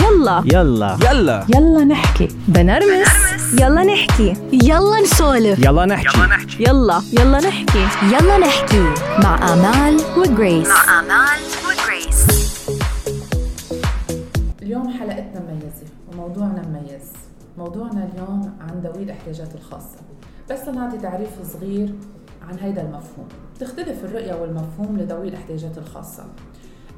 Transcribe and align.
يلا. 0.00 0.42
يلا. 0.46 0.98
يلا. 1.10 1.46
يلا 1.54 1.84
نحكي. 1.84 2.28
بنرمس. 2.48 3.08
يلا 3.60 3.84
نحكي. 3.84 4.34
يلا 4.52 5.00
نسولف. 5.02 5.58
يلا 5.58 5.86
نحكي. 5.86 6.18
يلا 6.60 7.02
يلا. 7.12 7.38
نحكي. 7.40 7.86
يلا 8.12 8.38
نحكي. 8.38 8.84
مع 9.22 9.52
آمال 9.52 10.00
وجريس. 10.16 10.68
آمال 10.98 11.40
وجريس. 11.66 12.26
اليوم 14.62 14.88
حلقتنا 14.88 15.40
مميزة 15.40 15.86
وموضوعنا 16.12 16.62
مميز. 16.68 17.12
موضوعنا 17.58 18.08
اليوم 18.12 18.56
عن 18.60 18.80
ذوي 18.84 19.02
الاحتياجات 19.02 19.54
الخاصة. 19.54 19.98
بس 20.50 20.68
لنعطي 20.68 20.98
تعريف 20.98 21.28
صغير 21.52 21.94
عن 22.48 22.58
هيدا 22.60 22.82
المفهوم. 22.82 23.28
تختلف 23.60 24.04
الرؤية 24.04 24.34
والمفهوم 24.34 24.98
لذوي 24.98 25.28
الاحتياجات 25.28 25.78
الخاصة. 25.78 26.24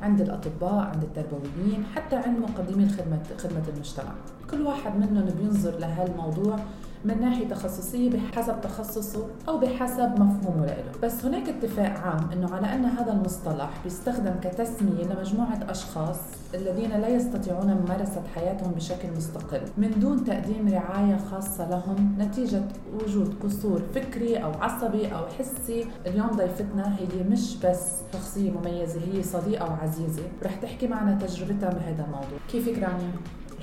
عند 0.04 0.20
الأطباء 0.20 0.84
عند 0.92 1.02
التربويين 1.02 1.84
حتى 1.94 2.16
عند 2.16 2.38
مقدمي 2.38 2.84
الخدمة 2.84 3.22
خدمة 3.38 3.62
المجتمع. 3.74 4.14
كل 4.50 4.62
واحد 4.62 4.96
منهم 4.96 5.26
بينظر 5.40 5.78
لهالموضوع 5.78 6.58
من 7.04 7.20
ناحية 7.20 7.48
تخصصية 7.48 8.10
بحسب 8.10 8.60
تخصصه 8.60 9.26
أو 9.48 9.58
بحسب 9.58 10.20
مفهومه 10.20 10.66
له 10.66 10.84
بس 11.02 11.24
هناك 11.24 11.48
اتفاق 11.48 11.98
عام 12.00 12.30
أنه 12.32 12.54
على 12.54 12.74
أن 12.74 12.84
هذا 12.84 13.12
المصطلح 13.12 13.70
بيستخدم 13.84 14.34
كتسمية 14.42 15.04
لمجموعة 15.04 15.58
أشخاص 15.68 16.18
الذين 16.54 16.90
لا 16.90 17.08
يستطيعون 17.08 17.74
ممارسة 17.74 18.22
حياتهم 18.34 18.72
بشكل 18.72 19.08
مستقل 19.16 19.60
من 19.78 19.90
دون 20.00 20.24
تقديم 20.24 20.68
رعاية 20.68 21.16
خاصة 21.16 21.70
لهم 21.70 22.16
نتيجة 22.18 22.62
وجود 22.94 23.34
قصور 23.42 23.82
فكري 23.94 24.36
أو 24.36 24.52
عصبي 24.52 25.06
أو 25.14 25.26
حسي. 25.26 25.86
اليوم 26.06 26.26
ضيفتنا 26.26 26.96
هي 26.98 27.22
مش 27.22 27.56
بس 27.64 28.00
شخصية 28.12 28.50
مميزة 28.50 29.00
هي 29.12 29.22
صديقة 29.22 29.70
وعزيزة. 29.70 30.22
رح 30.42 30.54
تحكي 30.54 30.86
معنا 30.86 31.18
تجربتها 31.18 31.70
بهذا 31.70 32.04
الموضوع. 32.04 32.38
كيفك 32.48 32.78
رانيا؟ 32.78 33.12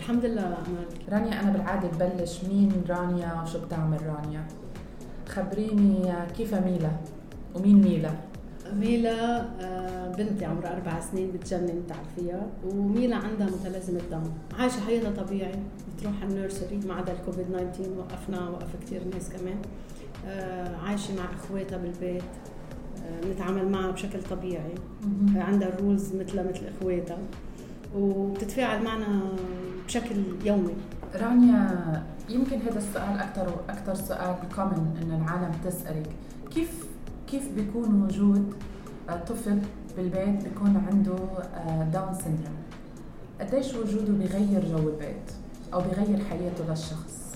الحمد 0.01 0.25
لله 0.25 0.41
أمل 0.41 0.85
رانيا 1.09 1.41
أنا 1.41 1.51
بالعادة 1.51 1.87
ببلش 1.87 2.43
مين 2.43 2.71
رانيا؟ 2.89 3.41
وشو 3.43 3.65
بتعمل 3.65 3.99
رانيا؟ 4.07 4.43
خبريني 5.29 6.13
كيف 6.37 6.53
ميلا؟ 6.53 6.91
ومين 7.55 7.81
ميلا؟ 7.81 8.11
ميلا 8.73 9.45
آه، 9.61 10.11
بنتي 10.17 10.45
عمرها 10.45 10.75
أربع 10.75 10.99
سنين 10.99 11.31
بتجنن 11.31 11.83
تعرفيها. 11.87 12.47
وميلا 12.65 13.15
عندها 13.15 13.47
متلازمة 13.47 14.01
داون 14.11 14.33
عايشة 14.59 14.79
حياتها 14.79 15.11
طبيعي. 15.23 15.59
بتروح 15.97 16.13
على 16.21 16.31
النيرسري 16.31 16.79
ما 16.87 16.93
عدا 16.93 17.13
الكوفيد 17.13 17.45
19 17.45 17.89
وقفنا 17.99 18.49
وقف 18.49 18.75
كثير 18.81 19.01
ناس 19.13 19.29
كمان. 19.29 19.57
آه، 20.27 20.75
عايشة 20.77 21.15
مع 21.15 21.23
إخواتها 21.39 21.77
بالبيت. 21.77 22.23
آه، 23.05 23.21
بنتعامل 23.25 23.69
معها 23.71 23.91
بشكل 23.91 24.23
طبيعي. 24.23 24.75
عندها 25.35 25.67
ال 25.67 25.75
rules 25.75 26.15
مثلها 26.15 26.43
مثل 26.43 26.61
إخواتها. 26.77 27.17
وبتتفاعل 27.95 28.83
معنا 28.83 29.21
بشكل 29.91 30.15
يومي. 30.45 30.73
رانيا 31.15 32.03
يمكن 32.29 32.61
هذا 32.61 32.77
السؤال 32.77 33.19
أكثر 33.19 33.47
وأكثر 33.49 33.95
سؤال 33.95 34.35
common 34.55 34.97
إن 35.01 35.21
العالم 35.21 35.51
تسألك. 35.65 36.09
كيف 36.51 36.85
كيف 37.27 37.51
بيكون 37.55 38.03
وجود 38.03 38.53
آه، 39.09 39.15
طفل 39.15 39.59
بالبيت 39.97 40.43
بيكون 40.43 40.83
عنده 40.91 41.15
Down 41.93 42.13
syndrome 42.13 42.57
قديش 43.41 43.75
وجوده 43.75 44.13
بيغير 44.13 44.65
جو 44.65 44.89
البيت 44.89 45.31
أو 45.73 45.81
بيغير 45.81 46.23
حياته 46.29 46.69
للشخص؟ 46.69 47.35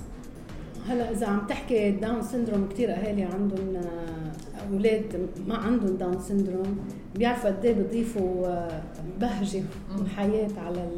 هلا 0.88 1.12
إذا 1.12 1.28
عم 1.28 1.48
تحكي 1.48 1.92
Down 1.92 2.22
syndrome 2.22 2.70
كثير 2.70 2.92
أهالي 2.92 3.24
عندهم 3.24 3.76
آه، 3.76 4.72
أولاد 4.72 5.30
ما 5.48 5.58
عندهم 5.58 5.98
Down 5.98 6.20
syndrome 6.20 6.78
بيعرفوا 7.16 7.50
قد 7.50 7.66
إيه 7.66 7.74
بيضيفوا 7.74 8.48
آه، 8.48 8.82
بهجة 9.20 9.64
وحياه 10.02 10.50
على 10.58 10.90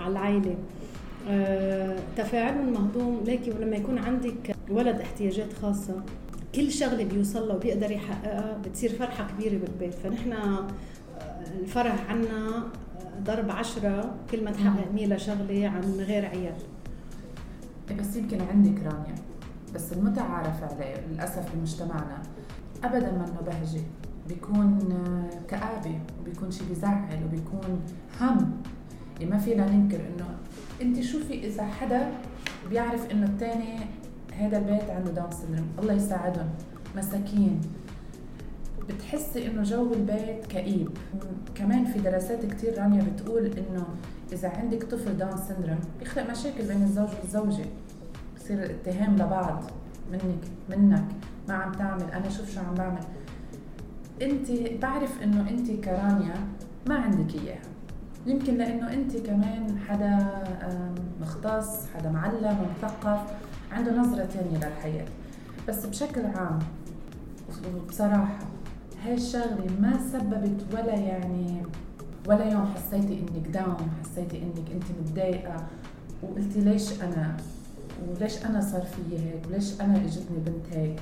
على 0.00 0.12
العائلة. 0.12 0.56
آه، 1.28 1.96
تفاعلهم 2.16 2.72
مهضوم 2.72 3.24
لكن 3.26 3.52
لما 3.52 3.76
يكون 3.76 3.98
عندك 3.98 4.56
ولد 4.70 5.00
احتياجات 5.00 5.52
خاصة 5.52 6.02
كل 6.54 6.72
شغلة 6.72 7.04
بيوصل 7.04 7.48
له 7.48 7.54
وبيقدر 7.54 7.90
يحققها 7.90 8.58
بتصير 8.64 8.90
فرحة 8.90 9.28
كبيرة 9.28 9.58
بالبيت. 9.58 9.94
فنحن 9.94 10.34
الفرح 11.60 12.10
عنا 12.10 12.64
ضرب 13.22 13.50
عشرة 13.50 14.14
كل 14.30 14.44
ما 14.44 14.50
تحقق 14.50 14.92
ميلا 14.94 15.16
شغلة 15.16 15.68
عن 15.68 15.82
غير 15.98 16.26
عيال. 16.26 16.56
إيه، 17.90 17.96
بس 17.96 18.16
يمكن 18.16 18.40
عندك 18.40 18.82
رانيا. 18.82 19.14
بس 19.74 19.92
المتعارف 19.92 20.62
عليه 20.62 20.94
للأسف 21.10 21.54
بمجتمعنا 21.54 22.22
أبدا 22.84 23.12
ما 23.12 23.24
إنه 23.24 23.40
بهجة. 23.46 23.82
بيكون 24.28 24.78
كآبة 25.48 25.98
وبيكون 26.20 26.50
شيء 26.50 26.68
بيزعل 26.68 27.24
وبيكون 27.24 27.80
هم. 28.20 28.52
ما 29.26 29.38
فينا 29.38 29.70
ننكر 29.70 29.96
إنه 29.96 30.26
أنت 30.82 31.00
شوفي 31.00 31.46
إذا 31.46 31.66
حدا 31.66 32.10
بيعرف 32.70 33.10
إنه 33.10 33.26
الثاني 33.26 33.78
هذا 34.38 34.58
البيت 34.58 34.90
عنده 34.90 35.10
Down 35.10 35.30
syndrome 35.30 35.68
الله 35.78 35.94
يساعدهم. 35.94 36.48
مساكين. 36.96 37.60
بتحسي 38.88 39.46
إنه 39.46 39.62
جو 39.62 39.94
البيت 39.94 40.46
كئيب. 40.46 40.88
كمان 41.54 41.84
في 41.84 41.98
دراسات 41.98 42.46
كتير 42.46 42.78
رانيا 42.78 43.02
بتقول 43.02 43.46
إنه 43.46 43.86
إذا 44.32 44.48
عندك 44.48 44.82
طفل 44.84 45.16
Down 45.16 45.36
syndrome 45.36 45.78
بيخلق 45.98 46.30
مشاكل 46.30 46.64
بين 46.68 46.82
الزوج 46.82 47.08
والزوجة. 47.22 47.64
بصير 48.36 48.62
الاتهام 48.62 49.14
لبعض 49.14 49.64
منك 50.12 50.44
منك. 50.70 51.04
ما 51.48 51.54
عم 51.54 51.72
تعمل 51.72 52.10
أنا 52.12 52.28
شوف 52.28 52.54
شو 52.54 52.60
عم 52.60 52.74
بعمل. 52.74 53.04
أنت 54.22 54.50
بعرف 54.82 55.22
إنه 55.22 55.50
أنت 55.50 55.70
كرانيا 55.70 56.34
ما 56.88 56.94
عندك 56.94 57.34
إياها. 57.34 57.69
يمكن 58.26 58.54
لأنه 58.56 58.92
أنت 58.92 59.16
كمان 59.16 59.78
حدا 59.88 60.42
مختص 61.20 61.86
حدا 61.94 62.10
معلم 62.10 62.56
ومثقف 62.60 63.20
عنده 63.72 63.96
نظرة 64.00 64.24
تانية 64.24 64.56
للحياة. 64.56 65.06
بس 65.68 65.86
بشكل 65.86 66.26
عام 66.26 66.58
وبصراحة 67.76 68.38
هاي 69.04 69.14
الشغلة 69.14 69.66
ما 69.80 69.98
سببت 70.12 70.64
ولا 70.72 70.94
يعني 70.94 71.62
ولا 72.26 72.52
يوم 72.52 72.66
حسيتي 72.74 73.20
إنك 73.20 73.48
داون 73.48 73.90
حسيتي 74.02 74.42
إنك 74.42 74.70
أنت 74.72 74.84
متضايقة 75.00 75.66
وقلتي 76.22 76.60
ليش 76.60 77.02
أنا 77.02 77.36
وليش 78.08 78.44
أنا 78.44 78.60
صار 78.60 78.82
في 78.82 79.18
هيك 79.18 79.46
وليش 79.48 79.80
أنا 79.80 79.96
إجتني 79.96 80.38
بنت 80.38 80.66
هيك؟ 80.72 81.00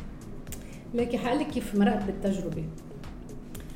لكن 0.94 1.18
حقلك 1.18 1.46
كيف 1.46 1.74
مرقت 1.74 2.04
بالتجربة؟ 2.04 2.64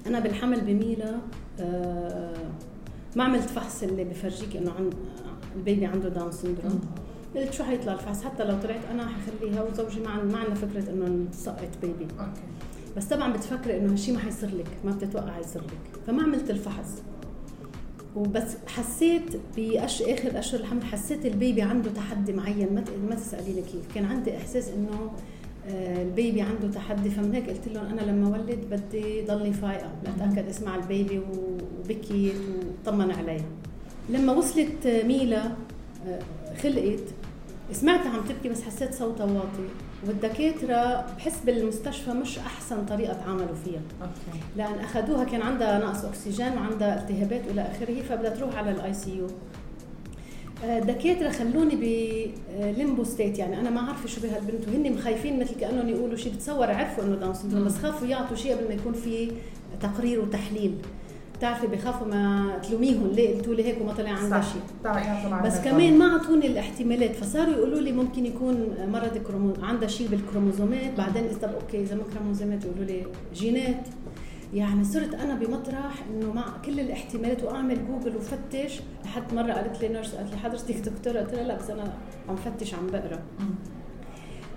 أنا 0.06 0.20
بالحمل 0.20 0.60
بميلا 0.60 1.14
آه 1.60 2.34
ما 3.16 3.24
عملت 3.24 3.50
فحص 3.50 3.82
اللي 3.82 4.04
بفرجيك 4.04 4.56
إنه 4.56 4.70
عن 4.70 4.90
ال 5.56 5.62
baby 5.62 5.86
عنده 5.86 6.08
Down 6.08 6.32
syndrome. 6.32 6.80
قلت 7.36 7.52
شو 7.52 7.64
حيطلع 7.64 7.92
الفحص؟ 7.92 8.22
حتى 8.22 8.44
لو 8.44 8.58
طلعت 8.62 8.80
أنا 8.90 9.06
حخليها 9.08 9.62
وزوجي 9.62 10.00
ما 10.00 10.22
ما 10.24 10.38
عندنا 10.38 10.54
فكرة 10.54 10.90
إنه 10.90 11.26
نسقط 11.30 11.68
baby. 11.82 12.06
Okay. 12.20 12.40
بس 12.96 13.04
طبعا 13.04 13.32
بتفكري 13.32 13.76
إنه 13.76 13.92
هالشيء 13.92 14.14
ما 14.14 14.20
حيصير 14.20 14.48
لك 14.48 14.68
ما 14.84 14.90
بتتوقع 14.90 15.38
يصير 15.38 15.62
لك. 15.62 16.00
فما 16.06 16.22
عملت 16.22 16.50
الفحص. 16.50 16.90
وبس 18.16 18.56
حسيت 18.66 19.36
بأش 19.56 20.02
آخر 20.02 20.38
أشهر 20.38 20.60
الحمل 20.60 20.84
حسيت 20.84 21.26
ال 21.26 21.33
baby 21.33 21.62
عنده 21.62 21.90
تحدي 21.90 22.32
معين. 22.32 22.74
ما 22.74 22.84
ما 23.08 23.14
تسأليني 23.14 23.62
كيف. 23.62 23.94
كان 23.94 24.04
عندي 24.04 24.36
إحساس 24.36 24.68
إنه 24.68 25.12
ال 25.68 25.83
baby 25.83 26.42
عنده 26.42 26.68
تحدي 26.74 27.10
فمن 27.10 27.34
هيك 27.34 27.50
قلت 27.50 27.68
لهم 27.68 27.86
أنا 27.86 28.00
لما 28.10 28.28
ولد 28.28 28.58
بدي 28.70 29.22
ضلني 29.24 29.52
فايقة 29.52 29.88
لأتأكد 30.04 30.48
أسمع 30.48 30.76
ال 30.76 30.85
baby 30.85 31.20
وبكيت 31.80 32.34
وطمن 32.86 33.10
عليها 33.10 33.44
لما 34.08 34.32
وصلت 34.32 34.86
ميلا 34.86 35.44
آه، 36.06 36.18
خلقت 36.62 37.00
سمعتها 37.72 38.10
عم 38.10 38.20
تبكي 38.28 38.48
بس 38.48 38.62
حسيت 38.62 38.94
صوتها 38.94 39.24
واطي. 39.24 39.68
والدكاترة 40.06 41.06
بحس 41.16 41.40
بالمستشفى 41.46 42.10
مش 42.10 42.38
أحسن 42.38 42.86
طريقة 42.86 43.12
تعاملوا 43.14 43.54
فيها. 43.64 43.80
Okay. 44.02 44.38
لأن 44.56 44.78
اخذوها 44.84 45.24
كان 45.24 45.42
عندها 45.42 45.78
نقص 45.78 46.04
أكسجين 46.04 46.52
وعندها 46.52 47.00
التهابات 47.02 47.40
والى 47.48 47.60
آخره 47.62 48.02
فبدها 48.02 48.30
تروح 48.30 48.56
على 48.56 48.70
ال 48.70 48.94
ICU 48.94 49.26
الدكاتره 50.64 51.28
خلوني 51.30 51.76
ب 52.56 52.64
limbo 52.64 53.04
state 53.04 53.38
يعني 53.38 53.60
أنا 53.60 53.70
ما 53.70 53.80
عارفة 53.80 54.08
شو 54.08 54.20
بهالبنت 54.20 54.68
وهن 54.68 54.92
خايفين 54.92 55.40
مثل 55.40 55.54
كأنهم 55.54 55.88
يقولوا 55.88 56.16
شيء 56.16 56.32
بتصور 56.32 56.70
عرفوا 56.70 57.04
إنه 57.04 57.16
Down 57.16 57.34
syndrome 57.34 57.64
بس 57.64 57.76
خافوا 57.76 58.06
يعطوا 58.06 58.36
شيء 58.36 58.56
قبل 58.56 58.68
ما 58.68 58.74
يكون 58.74 58.92
في 58.92 59.30
تقرير 59.80 60.20
وتحليل. 60.20 60.74
بتعرفي 61.38 61.66
بخافوا 61.66 62.06
ما 62.06 62.52
تلوميهم 62.68 63.06
ليه؟ 63.06 63.36
قلتوا 63.36 63.54
لي 63.54 63.64
هيك 63.64 63.80
وما 63.80 63.92
طلع 63.92 64.10
عندها 64.10 64.40
شيء. 64.40 64.62
بس 65.44 65.58
كمان 65.58 65.98
ما 65.98 66.12
أعطوني 66.12 66.46
الاحتمالات 66.46 67.16
فصاروا 67.16 67.54
يقولوا 67.54 67.80
لي 67.80 67.92
ممكن 67.92 68.26
يكون 68.26 68.68
مرض 68.88 69.56
عندها 69.62 69.88
شيء 69.88 70.08
بالكروموزومات 70.08 70.94
بعدين 70.98 71.22
طب 71.42 71.48
okay 71.48 71.82
إذا 71.82 71.94
ما 71.94 72.02
كروموزومات 72.14 72.64
يقولوا 72.64 72.84
لي 72.84 73.02
جينات. 73.34 73.86
يعني 74.54 74.84
صرت 74.84 75.14
أنا 75.14 75.34
بمطرح 75.34 76.04
إنه 76.10 76.32
مع 76.32 76.44
كل 76.64 76.80
الاحتمالات 76.80 77.42
وأعمل 77.42 77.86
جوجل 77.86 78.16
وفتش 78.16 78.80
لحد 79.04 79.34
مرة 79.34 79.52
قالت 79.52 79.80
لي 79.82 79.88
nurse 79.88 80.14
قالت 80.14 80.30
لي 80.30 80.36
حضرتك 80.36 80.76
دكتورة؟ 80.76 81.20
قلت 81.20 81.34
لها 81.34 81.44
لا 81.44 81.56
بس 81.56 81.70
أنا 81.70 81.92
عم 82.28 82.36
فتش 82.36 82.74
عم 82.74 82.86
بقرأ. 82.86 83.22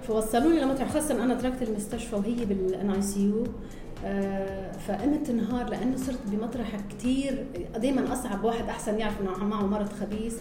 فوصلوني 0.07 0.59
لمطرح 0.59 0.91
خاصة 0.91 1.23
أنا 1.23 1.35
تركت 1.35 1.61
المستشفى 1.61 2.15
وهي 2.15 2.45
بال 2.45 2.89
NICU 2.89 3.43
آه، 4.05 4.71
فقمت 4.71 5.31
نهار 5.31 5.69
لأنه 5.69 5.97
صرت 5.97 6.19
بمطرح 6.27 6.75
كثير 6.89 7.45
دائما 7.77 8.13
أصعب 8.13 8.43
واحد 8.43 8.69
أحسن 8.69 8.99
يعرف 8.99 9.21
إنه 9.21 9.45
معه 9.45 9.65
مرض 9.65 9.89
خبيث. 9.93 10.37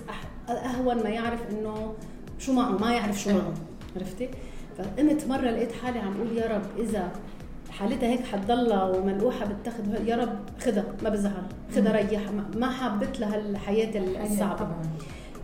أهون 0.48 1.02
ما 1.02 1.08
يعرف 1.08 1.40
إنه 1.50 1.94
شو 2.38 2.52
معه 2.52 2.70
ما 2.70 2.92
يعرف 2.94 3.20
شو 3.22 3.30
معه. 3.30 3.54
عرفتي؟ 3.96 4.28
فقمت 4.78 5.26
مرة 5.26 5.50
لقيت 5.50 5.72
حالي 5.72 5.98
عم 5.98 6.14
بقول 6.14 6.38
يا 6.38 6.48
رب 6.56 6.62
إذا 6.78 7.12
حالتها 7.78 8.08
هيك 8.08 8.24
حتضلها 8.24 8.84
وملقوحة 8.84 9.46
بتاخذ 9.46 10.08
يا 10.08 10.16
رب 10.16 10.38
خدها 10.60 10.84
ما 11.02 11.08
بزعل 11.10 11.42
خدها 11.76 11.92
ريحها 11.92 12.30
ما- 12.32 12.50
ما 12.56 12.70
حبت 12.70 13.20
لها 13.20 13.36
الحياة 13.36 14.02
الصعبة. 14.24 14.54
طبعا. 14.56 14.82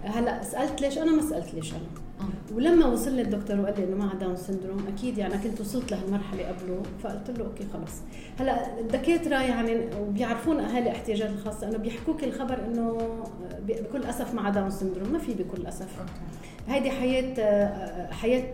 هلأ 0.05 0.43
سألت 0.43 0.81
ليش؟ 0.81 0.99
أنا 0.99 1.13
ما 1.13 1.23
سألت 1.23 1.55
ليش 1.55 1.73
أنا. 1.73 1.81
مم. 2.21 2.57
ولما 2.57 2.87
وصل 2.87 3.13
لي 3.15 3.23
الدكتور 3.23 3.61
وقال 3.61 3.75
لي 3.81 3.85
إنه 3.85 3.97
معها 3.97 4.15
Down 4.15 4.37
syndrome 4.37 4.85
أكيد 4.97 5.19
يعني 5.19 5.35
كنت 5.39 5.61
وصلت 5.61 5.91
لهالمرحله 5.93 6.45
قبله 6.49 6.83
فقلت 7.03 7.39
له 7.39 7.45
okay 7.45 7.65
خلص. 7.73 7.93
هلأ 8.39 8.81
الدكاترة 8.81 9.37
يعني 9.43 9.77
وبيعرفون 10.01 10.61
أهالي 10.61 10.91
احتياجات 10.91 11.31
الخاصة 11.31 11.69
إنه 11.69 11.79
بيحكوك 11.79 12.25
الخبر 12.25 12.59
إنه 12.67 12.99
بكل 13.69 14.05
أسف 14.05 14.35
معها 14.35 14.51
Down 14.51 14.71
syndrome 14.71 15.13
ما 15.13 15.19
في 15.19 15.35
بكل 15.35 15.67
أسف. 15.67 15.89
هيدي 16.69 16.91
حياة 16.91 17.35
آه، 17.39 18.13
حياة 18.13 18.45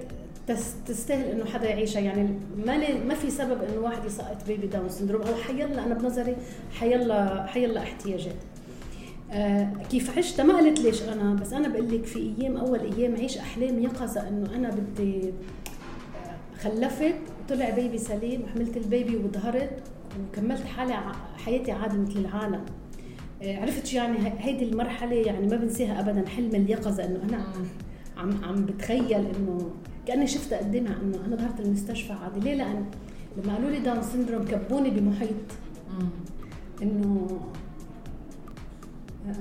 تستاهل 0.87 1.25
إنه 1.25 1.45
حدا 1.45 1.69
يعيشها. 1.69 2.01
يعني 2.01 2.29
ما 2.67 2.77
لي- 2.79 3.05
ما 3.05 3.15
في 3.15 3.31
سبب 3.31 3.63
إنه 3.63 3.81
واحد 3.81 4.05
يسقط 4.05 4.47
baby 4.47 4.67
Down 4.67 4.88
syndrome 4.88 5.23
أو 5.23 5.35
حيلا 5.35 5.85
أنا 5.87 5.95
بنظري 5.95 6.37
حيلا 6.81 7.47
حيلا 7.47 7.81
احتياجات. 7.83 8.35
آه، 9.33 9.73
كيف 9.91 10.19
عشت 10.19 10.41
ما 10.41 10.57
قلت 10.57 10.81
ليش 10.81 11.03
أنا 11.03 11.35
بس 11.35 11.53
أنا 11.53 11.69
بقول 11.69 11.95
لك 11.95 12.05
في 12.05 12.35
أيام 12.39 12.57
أول 12.57 12.81
أيام 12.81 13.15
عيش 13.17 13.39
احلام 13.39 13.79
يقظة 13.83 14.29
إنه 14.29 14.55
أنا 14.57 14.71
بدي 14.71 15.21
آه، 15.29 16.59
خلفت 16.63 17.15
وطلع 17.45 17.71
بيبي 17.71 17.99
سليم 17.99 18.43
وحملت 18.43 18.77
البيبي 18.77 19.17
وظهرت 19.17 19.71
وكملت 20.33 20.65
حالي 20.67 20.95
حياتي 21.45 21.73
عادي 21.73 21.99
مثل 21.99 22.19
العالم. 22.19 22.61
آه، 23.43 23.61
عرفت 23.61 23.87
شو 23.87 23.97
يعني؟ 23.97 24.19
هي- 24.19 24.33
هيدي 24.39 24.65
المرحلة 24.65 25.15
يعني 25.17 25.47
ما 25.47 25.57
بنساها 25.57 26.01
ابدا. 26.01 26.29
حلم 26.29 26.55
اليقظة 26.55 27.05
إنه 27.05 27.21
أنا 27.29 27.45
عم 28.17 28.45
عم 28.45 28.65
بتخيل 28.65 29.13
إنه 29.15 29.71
كأني 30.06 30.26
شفتها 30.26 30.58
قدامي 30.58 30.88
إنه 30.88 31.25
أنا 31.26 31.37
ظهرت 31.37 31.61
المستشفى 31.61 32.12
عادي. 32.12 32.41
ليه؟ 32.41 32.55
لأن 32.55 32.85
لما 33.37 33.55
قالوا 33.55 33.70
لي 33.70 33.79
داون 33.79 34.03
سندروم 34.03 34.44
كبوني 34.44 34.91
بمحيط. 34.91 35.31
إنه 36.82 37.41
آه، 39.29 39.32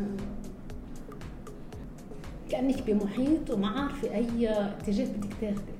كأنك 2.49 2.83
بمحيط 2.87 3.49
وما 3.49 3.67
عارفة 3.67 4.15
أي 4.15 4.49
اتجاه 4.49 5.05
بدك 5.05 5.33
تاخذي 5.41 5.75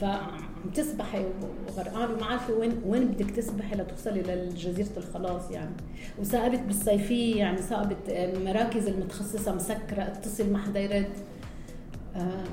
فعم 0.00 0.40
تسبحي 0.74 1.24
وغرقانه 1.68 2.14
وما 2.14 2.26
عارفة 2.26 2.54
وين 2.54 2.72
وين 2.86 3.06
بدك 3.06 3.30
تسبحي 3.30 3.76
لتوصلي 3.76 4.22
لجزيرة 4.22 4.96
الخلاص 4.96 5.50
يعني. 5.50 5.74
وثاقبت 6.18 6.60
بالصيفية 6.60 7.36
يعني 7.36 7.58
ثاقبت 7.58 8.08
المراكز 8.08 8.86
المتخصصة 8.86 9.54
مسكرة 9.54 10.02
اتصل 10.02 10.52
ما 10.52 10.58
حدا 10.58 10.80
يرد. 10.80 11.12
آه، 12.16 12.44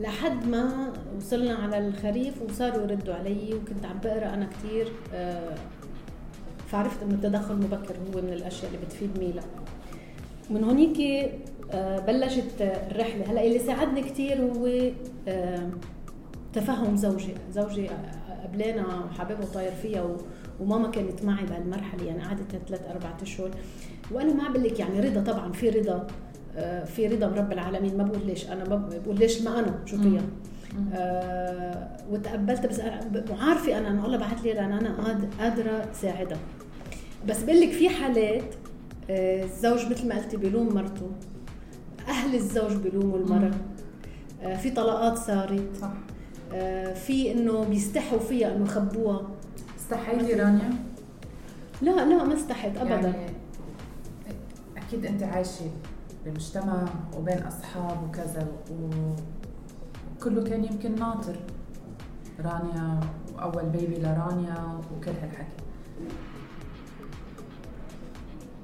لحد 0.00 0.46
ما 0.48 0.92
وصلنا 1.16 1.54
على 1.54 1.78
الخريف 1.88 2.42
وصاروا 2.42 2.82
يردوا 2.82 3.14
علي 3.14 3.54
وكنت 3.54 3.84
عم 3.86 3.98
بقرأ 4.04 4.34
أنا 4.34 4.46
كثير 4.46 4.92
فعرفت 6.68 7.02
إنه 7.02 7.14
التدخل 7.14 7.54
المبكر 7.54 7.94
هو 7.96 8.20
من 8.22 8.32
الأشياء 8.32 8.70
اللي 8.74 8.86
بتفيد 8.86 9.18
ميلا. 9.18 9.42
من 10.50 10.64
هونيك 10.64 11.30
آه، 11.72 11.98
بلشت 11.98 12.60
آه، 12.62 12.90
الرحلة. 12.90 13.24
هلأ 13.32 13.44
اللي 13.46 13.58
ساعدني 13.58 14.02
كثير 14.02 14.42
هو 14.42 14.90
آه، 15.28 15.68
تفهم 16.52 16.96
زوجي. 16.96 17.34
زوجي 17.52 17.90
آه، 17.90 18.42
قبلنا 18.46 19.04
وحبيبه 19.04 19.40
وطاير 19.44 19.72
فيها 19.72 20.16
وماما 20.60 20.90
كانت 20.90 21.24
معي 21.24 21.44
بهالمرحلة 21.44 22.04
يعني 22.04 22.22
قعدت 22.24 22.60
ثلاث 22.68 22.82
أربع 22.90 23.10
أشهر. 23.22 23.50
وأنا 24.10 24.32
ما 24.34 24.48
بقول 24.48 24.64
لك 24.64 24.80
يعني 24.80 25.00
رضا 25.00 25.32
طبعا 25.32 25.52
في 25.52 25.70
رضا. 25.70 25.92
آه، 25.94 26.06
في 26.84 27.06
رضا 27.06 27.26
من 27.28 27.34
رب 27.38 27.52
العالمين. 27.52 27.96
ما 27.96 28.04
بقول 28.04 28.26
ليش 28.26 28.48
أنا 28.50 28.68
ما 28.68 28.76
بقول 28.76 29.18
ليش 29.18 29.42
ما 29.42 29.58
أنا؟ 29.58 29.78
شو 29.86 29.96
فيها؟ 30.02 30.22
آه 30.94 31.88
وتقبلت 32.10 32.66
بس 32.66 32.80
وعارفة 33.30 33.78
أنا 33.78 33.88
إنه 33.88 34.06
الله 34.06 34.16
بعث 34.18 34.42
لي 34.42 34.52
لأن 34.52 34.72
أنا 34.72 34.94
قاد- 34.94 35.28
قادرة 35.40 35.88
ساعدها. 35.92 36.38
بس 37.28 37.42
بقول 37.42 37.60
لك 37.60 37.70
في 37.70 37.88
حالات 37.88 38.54
آه، 39.10 39.44
الزوج 39.44 39.86
مثل 39.90 40.08
ما 40.08 40.14
قلتي 40.14 40.36
بيلوم 40.36 40.74
مرته. 40.74 41.10
أهل 42.08 42.34
الزوج 42.34 42.76
بيلوموا 42.76 43.18
المرأة. 43.18 43.50
آه، 44.42 44.56
في 44.56 44.70
طلاقات 44.70 45.18
صارت. 45.18 45.76
صح. 45.80 45.90
آه، 46.54 46.94
في 46.94 47.32
إنه 47.32 47.64
بيستحوا 47.64 48.18
فيها 48.18 48.56
إنه 48.56 48.64
يخبوها. 48.64 49.28
استحيتي 49.78 50.32
رانيا؟ 50.34 50.70
لا 51.82 51.90
لا 51.90 52.24
ما 52.24 52.34
استحت 52.34 52.76
ابدا. 52.76 52.94
يعني 53.08 53.32
أكيد 54.76 55.06
أنت 55.06 55.22
عايشة 55.22 55.70
بمجتمع 56.30 56.84
وبين 57.16 57.38
أصحاب 57.38 58.08
وكذا 58.08 58.48
وكله 58.70 60.44
كان 60.44 60.64
يمكن 60.64 60.94
ناطر. 60.94 61.36
رانيا 62.40 63.00
واول 63.36 63.64
بيبي 63.64 63.98
لرانيا 63.98 64.80
وكل 64.92 65.10
هالحكي. 65.10 65.62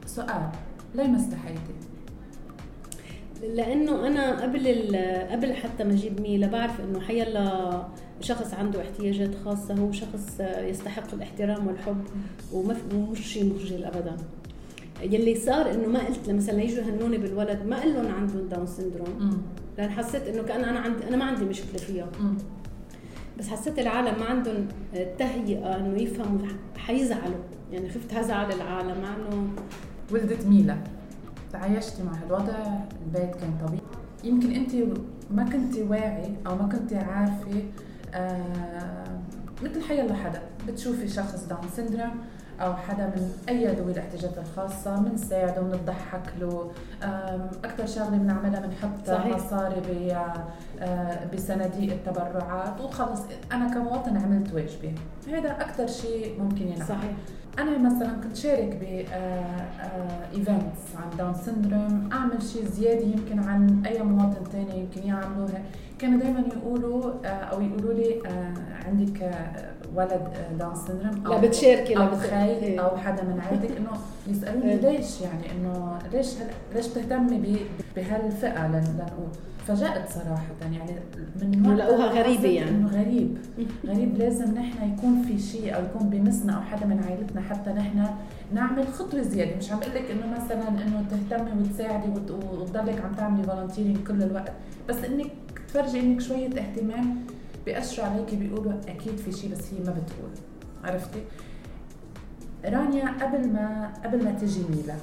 سؤال 0.06 0.50
ليه 0.94 1.06
ما 1.06 1.16
استحيتي؟ 1.16 1.74
لأنه 3.42 4.06
أنا 4.06 4.42
قبل 4.42 4.66
قبل 5.30 5.54
حتى 5.54 5.84
ما 5.84 5.92
أجيب 5.92 6.20
ميلا 6.20 6.46
بعرف 6.46 6.80
إنه 6.80 7.00
حيلا 7.00 7.82
شخص 8.20 8.54
عنده 8.54 8.82
احتياجات 8.82 9.34
خاصة 9.44 9.74
هو 9.74 9.92
شخص 9.92 10.40
يستحق 10.40 11.14
الاحترام 11.14 11.66
والحب 11.66 12.04
ومش 12.52 13.20
شيء 13.32 13.54
مخجل 13.54 13.84
ابدا. 13.84 14.16
يلي 15.02 15.34
صار 15.34 15.70
إنه 15.70 15.88
ما 15.88 15.98
قلت 15.98 16.30
مثلا 16.30 16.62
يجوا 16.62 16.84
يهنوني 16.84 17.18
بالولد 17.18 17.66
ما 17.66 17.80
قل 17.80 17.94
لهم 17.94 18.14
عندهم 18.14 18.48
داون 18.48 18.66
سندروم 18.66 19.42
لأن 19.78 19.90
حسيت 19.90 20.22
إنه 20.22 20.42
كأن 20.42 20.64
أنا 20.64 20.78
عندي 20.78 21.08
أنا 21.08 21.16
ما 21.16 21.24
عندي 21.24 21.44
مشكلة 21.44 21.78
فيها. 21.78 22.08
بس 23.38 23.48
حسيت 23.48 23.78
العالم 23.78 24.20
ما 24.20 24.24
عندهم 24.24 24.68
تهيئة 25.18 25.76
إنه 25.76 26.02
يفهموا 26.02 26.38
حيزعلوا. 26.76 27.42
يعني 27.72 27.90
خفت 27.90 28.14
هزعل 28.14 28.52
العالم 28.52 29.02
مع 29.02 29.14
إنه 29.16 29.48
ولدت 30.12 30.46
ميلا. 30.46 30.76
تعايشتي 31.52 32.02
مع 32.02 32.12
هالوضع 32.12 32.54
البيت 33.06 33.34
كان 33.34 33.58
طبيعي. 33.66 33.82
يمكن 34.24 34.52
أنت 34.52 34.72
ما 35.30 35.44
كنتي 35.44 35.82
واعي 35.82 36.36
أو 36.46 36.56
ما 36.56 36.68
كنتي 36.68 36.96
عارفة 36.96 37.62
آه 38.14 39.20
مثل 39.62 39.82
حيلا 39.82 40.14
حدا. 40.14 40.42
بتشوفي 40.68 41.08
شخص 41.08 41.44
Down 41.44 41.68
syndrome 41.76 42.10
أو 42.60 42.74
حدا 42.76 43.06
من 43.06 43.32
أي 43.48 43.66
ذوي 43.66 43.92
الاحتياجات 43.92 44.38
الخاصة 44.38 44.96
بنساعده 44.96 45.60
بنضحك 45.62 46.22
له. 46.40 46.70
أكثر 47.64 47.86
شغلة 47.86 48.16
بنعملها 48.18 48.60
بنحط. 48.60 49.10
مصاري 49.34 49.80
ب- 49.80 50.14
آه، 50.80 51.18
بصناديق 51.34 51.92
التبرعات. 51.92 52.80
وخلص 52.80 53.20
أنا 53.52 53.74
كمواطن 53.74 54.16
عملت 54.16 54.52
واجبي. 54.54 54.94
هذا 55.32 55.50
أكثر 55.50 55.86
شيء 55.86 56.42
ممكن 56.42 56.66
ينعمل 56.68 56.86
صحيح. 56.88 57.12
أنا 57.58 57.78
مثلا 57.78 58.12
كنت 58.22 58.36
شارك 58.36 58.76
ب 58.80 59.04
events 60.34 60.80
عن 60.96 61.16
Down 61.18 61.34
syndrome 61.34 62.08
أعمل 62.12 62.42
شيء 62.42 62.64
زيادة 62.64 63.00
يمكن 63.06 63.38
عن 63.38 63.82
أي 63.86 64.02
مواطن 64.02 64.44
تاني 64.52 64.78
يمكن 64.80 65.02
يعملوها. 65.08 65.62
كانوا 65.98 66.18
دائما 66.20 66.40
يقولوا 66.56 67.12
آه، 67.24 67.28
أو 67.28 67.60
يقولوا 67.60 67.92
لي 67.92 68.20
آه، 68.26 68.54
عندك 68.88 69.22
آه، 69.22 69.73
ولد 69.94 70.10
آه، 70.12 70.52
Down 70.58 70.74
syndrome 70.74 71.24
لا 71.34 71.40
بتشاركي، 71.40 71.96
أو 71.96 72.16
خي 72.16 72.44
إيه. 72.44 72.80
أو 72.80 72.96
حدا 72.96 73.22
من 73.22 73.40
عيلتك 73.40 73.76
إنه 73.76 73.90
يسألوني 74.26 74.72
إيه. 74.72 74.76
ليش 74.90 75.20
يعني 75.20 75.42
إنه 75.52 75.98
ليش 76.12 76.26
هل- 76.36 76.74
ليش 76.74 76.86
بتهتمي 76.88 77.56
بهالفئة 77.96 78.66
لن- 78.66 78.74
لنقول 78.98 79.28
فجأت 79.66 80.08
صراحة 80.10 80.42
يعني 80.62 80.78
من 81.42 81.76
لقوها 81.76 82.06
غريبة 82.06 82.48
يعني. 82.48 82.70
إنه 82.70 82.88
غريب 82.88 83.38
غريب 83.86 84.18
لازم 84.18 84.54
نحن 84.54 84.92
يكون 84.94 85.22
في 85.22 85.38
شيء 85.38 85.76
أو 85.76 85.82
يكون 85.84 86.08
بمسنا 86.10 86.52
أو 86.52 86.60
حدا 86.60 86.86
من 86.86 87.04
عائلتنا 87.08 87.40
حتى 87.40 87.70
نحن 87.70 88.06
نعمل 88.54 88.88
خطوة 88.88 89.22
زيادة 89.22 89.56
مش 89.56 89.72
عم 89.72 89.78
بقول 89.78 89.94
لك 89.94 90.10
إنه 90.10 90.26
مثلا 90.44 90.68
إنه 90.68 91.04
تهتمي 91.10 91.50
وتساعدي 91.62 92.08
وت- 92.08 92.30
وتضلك 92.30 93.00
عم 93.04 93.12
تعملي 93.14 93.42
volunteering 93.42 93.96
كل 94.06 94.22
الوقت 94.22 94.52
بس 94.88 94.96
إنك 94.96 95.26
تفرجي 95.68 96.00
إنك 96.00 96.20
شوية 96.20 96.46
اهتمام 96.48 97.16
بيأشروا 97.66 98.06
عليكي 98.06 98.36
بيقولوا 98.36 98.72
أكيد 98.88 99.16
في 99.16 99.32
شيء 99.32 99.50
بس 99.50 99.72
هي 99.72 99.78
ما 99.86 99.90
بتقول. 99.90 100.30
عرفتي؟ 100.84 101.18
رانيا 102.64 103.08
قبل 103.24 103.48
ما 103.48 103.92
قبل 104.04 104.24
ما 104.24 104.30
تجي 104.30 104.60
ميلا 104.70 104.94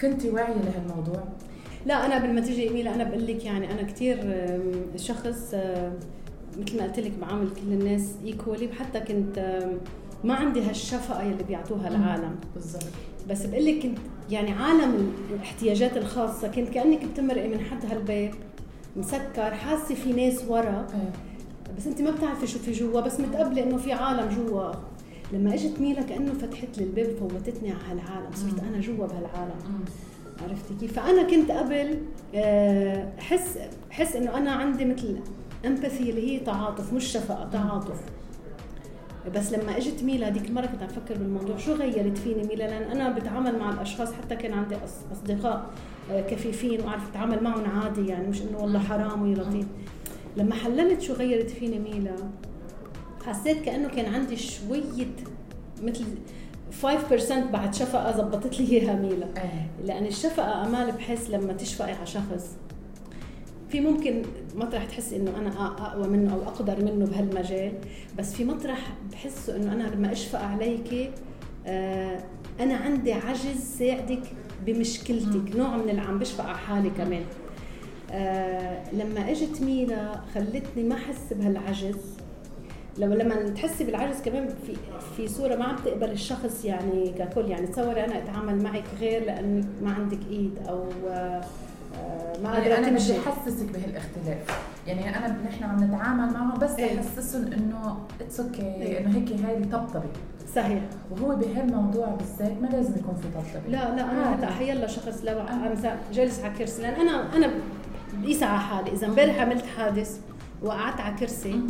كنتي 0.00 0.30
واعية 0.30 0.54
لهالموضوع؟ 0.54 1.24
لا 1.86 2.06
أنا 2.06 2.14
قبل 2.14 2.34
ما 2.34 2.40
تيجي 2.40 2.62
ايميلا 2.62 2.94
أنا 2.94 3.04
بقول 3.04 3.26
لك 3.26 3.44
يعني 3.44 3.72
أنا 3.72 3.82
كثير 3.82 4.16
شخص 4.96 5.54
مثل 6.58 6.78
ما 6.78 6.82
قلت 6.84 6.98
لك 7.00 7.12
بعامل 7.20 7.50
كل 7.50 7.72
الناس 7.72 8.14
ايكولي 8.24 8.66
وحتى 8.66 9.00
كنت 9.00 9.60
ما 10.24 10.34
عندي 10.34 10.62
هالشفقة 10.62 11.22
اللي 11.22 11.44
بيعطوها 11.44 11.88
العالم. 11.88 12.36
بالضبط. 12.54 12.84
بس 13.30 13.46
بقول 13.46 13.66
لك 13.66 13.82
كنت 13.82 13.98
يعني 14.30 14.50
عالم 14.52 15.12
الاحتياجات 15.30 15.96
الخاصة 15.96 16.48
كنت 16.48 16.68
كأنك 16.68 17.04
بتمرقي 17.04 17.48
من 17.48 17.60
حد 17.60 17.84
هالباب 17.92 18.34
مسكر 18.96 19.54
حاسة 19.54 19.94
في 19.94 20.12
ناس 20.12 20.44
ورا. 20.48 20.86
إيه. 20.94 21.29
بس 21.80 21.86
انت 21.86 22.02
ما 22.02 22.10
بتعرفي 22.10 22.46
شو 22.46 22.58
في 22.58 22.72
جوا 22.72 23.00
بس 23.00 23.20
متقبلة 23.20 23.62
إنه 23.62 23.76
في 23.76 23.92
عالم 23.92 24.28
جوا. 24.28 24.72
لما 25.32 25.54
إجت 25.54 25.80
ميلا 25.80 26.02
كأنه 26.02 26.32
فتحت 26.32 26.78
لي 26.78 26.84
الباب 26.84 27.16
فوتتني 27.16 27.72
على 27.72 28.00
هالعالم 28.00 28.30
صرت 28.34 28.62
أنا 28.62 28.80
جوا 28.80 29.06
بهالعالم. 29.06 29.84
عرفتي 30.42 30.74
كيف؟ 30.80 30.92
فأنا 30.92 31.22
كنت 31.22 31.50
قبل 31.50 31.98
آه، 32.34 33.12
احس 33.18 33.58
احس 33.90 34.16
إنه 34.16 34.36
أنا 34.38 34.50
عندي 34.50 34.84
مثل 34.84 35.16
امباثي 35.66 36.10
اللي 36.10 36.30
هي 36.32 36.40
تعاطف 36.40 36.92
مش 36.92 37.04
شفقة 37.04 37.48
تعاطف. 37.52 38.00
بس 39.34 39.52
لما 39.52 39.76
إجت 39.76 40.02
ميلا 40.02 40.28
هذيك 40.28 40.48
المرة 40.48 40.66
كنت 40.66 40.82
عم 40.82 40.88
فكر 40.88 41.18
بالموضوع 41.18 41.56
شو 41.56 41.72
غيرت 41.72 42.18
فيني 42.18 42.42
ميلا؟ 42.42 42.64
لأن 42.64 42.82
أنا 42.82 43.10
بتعامل 43.10 43.58
مع 43.58 43.70
الأشخاص 43.70 44.12
حتى 44.12 44.36
كان 44.36 44.52
عندي 44.52 44.76
أصدقاء 45.12 45.70
آه، 46.10 46.20
كفيفين 46.20 46.80
وأعرف 46.80 47.10
أتعامل 47.10 47.42
معهم 47.42 47.64
عادي 47.70 48.06
يعني 48.06 48.28
مش 48.28 48.42
إنه 48.42 48.58
والله 48.58 48.78
حرام 48.78 49.22
ويا 49.22 49.34
لطيف 49.34 49.66
لما 50.36 50.54
حللت 50.54 51.00
شو 51.02 51.12
غيرت 51.12 51.50
فيني 51.50 51.78
ميلا 51.78 52.16
حسيت 53.26 53.62
كأنه 53.62 53.88
كان 53.88 54.14
عندي 54.14 54.36
شوية 54.36 55.06
مثل 55.82 56.04
5% 56.82 57.32
بعد 57.52 57.74
شفقة 57.74 58.16
زبطت 58.16 58.60
لي 58.60 58.72
إياها 58.72 58.94
ميلا. 58.94 59.26
إيه. 59.36 59.70
لأن 59.86 60.06
الشفقة 60.06 60.66
أمال 60.66 60.92
بحس 60.92 61.30
لما 61.30 61.52
تشفقي 61.52 61.92
على 61.92 62.06
شخص 62.06 62.56
في 63.68 63.80
ممكن 63.80 64.22
مطرح 64.54 64.84
تحسي 64.84 65.16
إنه 65.16 65.30
أنا 65.38 65.66
أقوى 65.66 66.08
منه 66.08 66.34
أو 66.34 66.42
أقدر 66.42 66.84
منه 66.84 67.06
بهالمجال 67.06 67.72
بس 68.18 68.34
في 68.34 68.44
مطرح 68.44 68.92
بحس 69.12 69.50
إنه 69.50 69.72
أنا 69.72 69.82
لما 69.82 70.12
أشفق 70.12 70.40
عليك 70.40 71.10
آه 71.66 72.20
أنا 72.60 72.76
عندي 72.76 73.12
عجز 73.12 73.76
ساعدك 73.78 74.22
بمشكلتك. 74.66 75.56
نوع 75.56 75.76
من 75.76 75.88
اللي 75.90 76.00
عم 76.00 76.18
بشفق 76.18 76.44
على 76.44 76.58
حالي 76.58 76.90
كمان. 76.90 77.22
لما 78.92 79.30
اجت 79.30 79.62
ميلا 79.62 80.20
خلتني 80.34 80.82
ما 80.82 80.94
احس 80.94 81.32
بهالعجز. 81.32 81.96
لو 82.98 83.14
لما 83.14 83.48
تحسي 83.48 83.84
بالعجز 83.84 84.20
كمان 84.22 84.48
في 84.66 84.76
في 85.16 85.28
صورة 85.28 85.54
ما 85.56 85.64
عم 85.64 85.76
تقبل 85.76 86.10
الشخص 86.10 86.64
يعني 86.64 87.12
ككل. 87.18 87.50
يعني 87.50 87.66
تصوري 87.66 88.04
أنا 88.04 88.18
أتعامل 88.18 88.62
معك 88.62 88.84
غير 89.00 89.24
لانك 89.24 89.64
ما 89.82 89.92
عندك 89.92 90.18
إيد 90.30 90.58
أو 90.68 90.84
آه، 91.08 91.44
آه، 91.94 92.38
ما 92.42 92.48
يعني 92.52 92.58
قادرة 92.70 92.78
أنا 92.78 92.88
تمشي. 92.88 93.12
بدي 93.12 93.20
أحسسك 93.28 93.66
بهالاختلاف. 93.66 94.60
يعني 94.86 95.08
أنا 95.08 95.36
نحن 95.44 95.64
عم 95.64 95.84
نتعامل 95.84 96.32
معهم 96.32 96.58
بس 96.58 96.70
إيه. 96.70 96.98
أحسسهم 96.98 97.52
إنه 97.52 97.98
it's 98.20 98.40
okay. 98.40 98.98
إنه 98.98 99.16
هيك 99.18 99.32
هاي 99.32 99.64
طبطبة. 99.64 100.10
صحيح. 100.54 100.82
وهو 101.10 101.36
بهالموضوع 101.36 102.06
بالذات 102.06 102.62
ما 102.62 102.66
لازم 102.66 102.92
يكون 102.98 103.14
في 103.14 103.28
طبطبة. 103.28 103.70
لا 103.70 103.96
لا 103.96 104.10
أنا. 104.12 104.34
هلا 104.34 104.50
حيلا 104.50 104.86
شخص 104.86 105.24
لو 105.24 105.40
مثلا 105.40 105.96
جالس 106.12 106.40
على 106.40 106.54
كرسي. 106.58 106.82
لأن 106.82 106.94
أنا 107.08 107.36
أنا 107.36 107.50
بقيس 108.22 108.42
على 108.42 108.58
حالي. 108.60 108.92
إذا 108.92 109.06
امبارح 109.06 109.40
عملت 109.40 109.66
حادث 109.66 110.20
وقعدت 110.62 111.00
على 111.00 111.16
كرسي. 111.16 111.60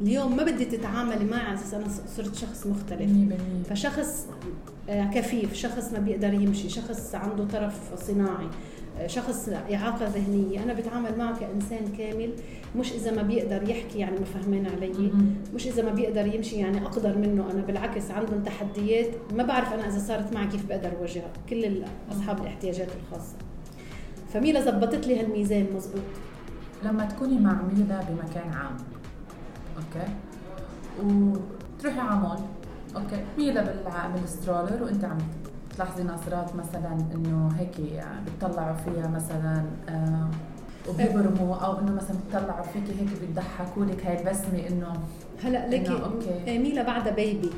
اليوم 0.00 0.36
ما 0.36 0.44
بدي 0.44 0.64
تتعاملي 0.64 1.24
معي 1.24 1.40
على 1.40 1.54
أساس 1.54 1.74
أنا 1.74 1.84
صرت 2.16 2.34
شخص 2.34 2.66
مختلف. 2.66 3.10
100% 3.10 3.70
فشخص 3.70 4.26
آه، 4.88 5.04
كفيف 5.04 5.54
شخص 5.54 5.92
ما 5.92 5.98
بيقدر 5.98 6.34
يمشي 6.34 6.68
شخص 6.68 7.14
عنده 7.14 7.44
طرف 7.44 7.94
صناعي 8.06 8.46
آه، 8.98 9.06
شخص 9.06 9.48
إعاقة 9.48 10.06
ذهنية. 10.08 10.62
أنا 10.62 10.72
بتعامل 10.72 11.18
معه 11.18 11.40
كإنسان 11.40 11.88
كامل 11.98 12.30
مش 12.76 12.92
إذا 12.92 13.10
ما 13.10 13.22
بيقدر 13.22 13.68
يحكي 13.68 13.98
يعني 13.98 14.18
ما 14.18 14.24
فهمان 14.24 14.66
علي. 14.66 15.12
مش 15.54 15.66
إذا 15.66 15.82
ما 15.82 15.90
بيقدر 15.90 16.34
يمشي 16.34 16.56
يعني 16.56 16.86
أقدر 16.86 17.18
منه 17.18 17.50
أنا 17.52 17.62
بالعكس 17.62 18.10
عندهم 18.10 18.42
تحديات 18.42 19.08
ما 19.34 19.42
بعرف 19.42 19.72
أنا 19.72 19.88
إذا 19.88 19.98
صارت 19.98 20.32
معي 20.32 20.46
كيف 20.46 20.66
بقدر 20.66 20.92
أواجهها. 20.98 21.30
كل 21.50 21.82
أصحاب 22.10 22.40
الاحتياجات 22.40 22.88
الخاصة. 23.02 23.34
فميلا 24.32 24.60
زبطت 24.60 25.06
لي 25.06 25.20
هالميزان 25.20 25.66
مزبوط. 25.76 26.02
لما 26.84 27.04
تكوني 27.04 27.38
مع 27.38 27.52
ميلا 27.62 28.00
بمكان 28.00 28.52
عام. 28.52 28.76
أوكي؟ 29.76 30.08
وتروحي 31.04 32.00
على 32.00 32.20
مول. 32.20 32.38
Okay؟ 32.96 33.24
ميلا 33.38 33.74
بال 34.14 34.28
stroller 34.28 34.82
وأنت 34.82 35.04
عم 35.04 35.18
تلاحظي 35.76 36.02
نظرات 36.02 36.56
مثلا 36.56 36.98
إنه 37.14 37.52
هيك 37.58 38.02
بتطلعوا 38.26 38.76
فيها 38.76 39.08
مثلا 39.08 39.64
آه 39.88 40.28
وبيبرموا 40.88 41.56
أو 41.56 41.78
إنه 41.78 41.92
مثلا 41.92 42.16
بيطلعوا 42.26 42.62
فيكي 42.62 43.00
هيك 43.00 43.08
بيضحكوا 43.20 43.84
لك 43.84 44.06
هاي 44.06 44.20
البسمة 44.20 44.68
إنه 44.68 44.92
هلأ 45.44 45.76
إنه 45.76 46.04
okay. 46.04 46.56
آه، 46.56 46.58
ميلا 46.58 46.82
بعدها 46.82 47.12
baby. 47.12 47.50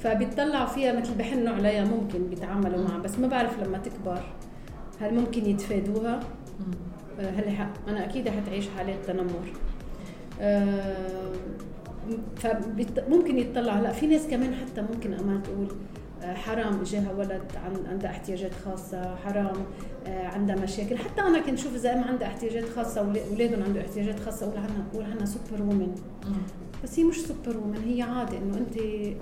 فبيطلعوا 0.00 0.66
فيها 0.66 1.00
مثل 1.00 1.14
بحنوا 1.14 1.54
عليها 1.54 1.84
ممكن 1.84 2.28
بيتعاملوا 2.30 2.84
معها 2.88 2.98
بس 2.98 3.18
ما 3.18 3.28
بعرف 3.28 3.62
لما 3.62 3.78
تكبر. 3.78 4.20
هل 5.00 5.14
ممكن 5.14 5.46
يتفادوها. 5.46 6.20
آه، 7.20 7.30
هل. 7.30 7.68
أنا 7.88 8.04
أكيد 8.04 8.28
حتعيش 8.28 8.68
حالات 8.76 9.04
تنمر 9.06 9.52
آه، 10.40 11.32
فممكن 12.36 13.38
يتطلع 13.38 13.72
هلا 13.72 13.92
في 13.92 14.06
ناس 14.06 14.26
كمان 14.26 14.54
حتى 14.54 14.82
ممكن 14.82 15.12
امال 15.14 15.42
تقول 15.42 15.68
آه، 16.22 16.34
حرام 16.34 16.80
اجاها 16.80 17.12
ولد 17.12 17.42
عن 17.64 17.86
عندها 17.90 18.10
احتياجات 18.10 18.52
خاصة 18.64 19.16
حرام 19.16 19.56
عندها 20.06 20.56
مشاكل 20.56 20.98
حتى 20.98 21.20
أنا 21.20 21.40
كنت 21.40 21.58
شوف 21.58 21.74
إذا 21.74 21.92
أم 21.92 22.04
عندها 22.04 22.28
احتياجات 22.28 22.64
خاصة 22.76 23.02
واولادهم 23.02 23.62
عندهم 23.62 23.82
احتياجات 23.82 24.20
خاصة 24.20 24.46
أقول 24.46 24.58
عنها 24.58 24.86
أقول 24.92 25.04
عنها 25.04 25.24
super 25.24 25.62
woman. 25.62 25.94
بس 26.84 26.98
هي 26.98 27.04
مش 27.04 27.16
super 27.20 27.58
woman 27.58 27.82
هي 27.86 28.02
عادي 28.02 28.38
إنه 28.38 28.56
أنت 28.58 28.76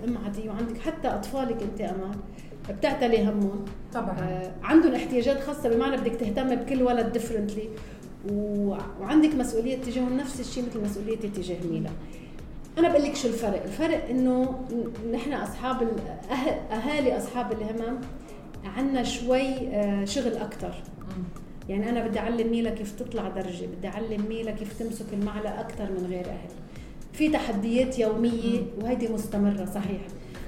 أم 0.09 0.19
عادية 0.25 0.51
وعندك 0.51 0.79
حتى 0.79 1.09
أطفالك 1.09 1.63
أنت 1.63 1.81
امال 1.81 2.17
بتعتلي 2.71 3.23
همهم. 3.23 3.65
طبعا. 3.95 4.17
آه، 4.21 4.51
عندهم 4.63 4.95
احتياجات 4.95 5.41
خاصة 5.41 5.69
بمعنى 5.69 5.97
بدك 5.97 6.13
تهتم 6.17 6.55
بكل 6.55 6.83
ولد 6.83 7.13
differently 7.13 7.69
وعندك 9.01 9.35
مسؤولية 9.35 9.77
تجاههم 9.77 10.17
نفس 10.17 10.41
الشيء 10.41 10.65
مثل 10.71 10.81
مسؤوليتي 10.85 11.29
تجاه 11.29 11.57
ميلا. 11.71 11.91
أنا 12.79 12.89
بقول 12.89 13.03
لك 13.03 13.17
شو 13.17 13.29
الفرق؟ 13.29 13.63
الفرق 13.63 14.09
إنه 14.11 14.65
نحن 15.13 15.33
أصحاب 15.33 15.83
ال- 15.83 15.89
أه- 16.31 16.73
أهالي 16.73 17.17
أصحاب 17.17 17.53
الهمم 17.53 17.99
عندنا 18.77 19.03
شوي 19.03 19.69
آه، 19.69 20.05
شغل 20.05 20.37
أكثر. 20.37 20.75
يعني 21.69 21.91
أنا 21.91 22.07
بدي 22.07 22.19
أعلم 22.19 22.51
ميلا 22.51 22.71
كيف 22.71 22.93
تطلع 22.93 23.29
درجة 23.29 23.67
بدي 23.79 23.89
أعلم 23.89 24.25
ميلا 24.29 24.51
كيف 24.51 24.79
تمسك 24.79 25.07
المعلقة 25.13 25.61
أكثر 25.61 25.85
من 25.91 26.07
غير 26.11 26.27
أهل. 26.27 26.49
في 27.13 27.29
تحديات 27.29 27.99
يومية 27.99 28.61
وهيدي 28.83 29.09
مستمرة 29.09 29.65
صحيح. 29.75 30.01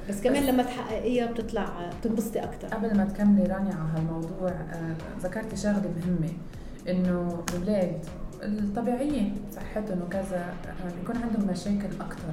بس 0.08 0.20
كمان 0.20 0.42
بس- 0.42 0.48
لما 0.48 0.62
تحققيها 0.62 1.26
بتطلع 1.32 1.90
بتنبسطي 2.00 2.38
أكثر 2.38 2.68
قبل 2.68 2.96
ما 2.96 3.04
تكملي 3.04 3.42
رانيا 3.42 3.74
على 3.74 3.88
هالموضوع 3.96 4.48
آه، 4.50 4.94
ذكرتي 5.22 5.56
شغلة 5.56 5.90
مهمة 5.96 6.32
إنه 6.88 7.42
الأولاد 7.50 8.04
الطبيعيين 8.42 9.36
صحتهم 9.52 10.02
وكذا 10.02 10.36
آه، 10.66 10.90
بيكون 11.00 11.16
عندهم 11.22 11.50
مشاكل 11.50 11.88
أكثر 12.00 12.32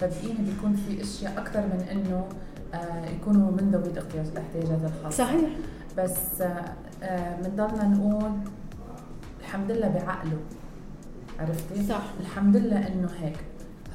صدقيني 0.00 0.38
بيكون 0.50 0.76
في 0.76 1.02
أشياء 1.02 1.32
أكثر 1.38 1.60
من 1.60 1.86
إنه 1.92 2.26
آه، 2.74 3.06
يكونوا 3.10 3.50
من 3.50 3.70
ذوي 3.70 3.82
الاحتياج- 3.92 4.28
الاحتياجات 4.32 4.78
الخاصة. 4.84 5.24
صحيح. 5.24 5.50
بس 5.98 6.42
بنضلنا 7.42 7.84
نقول 7.88 8.30
الحمد 9.40 9.70
لله 9.70 9.88
بعقله. 9.88 10.38
عرفتي؟ 11.40 11.86
صح. 11.88 12.02
الحمد 12.20 12.56
لله 12.56 12.88
إنه 12.88 13.08
هيك. 13.20 13.36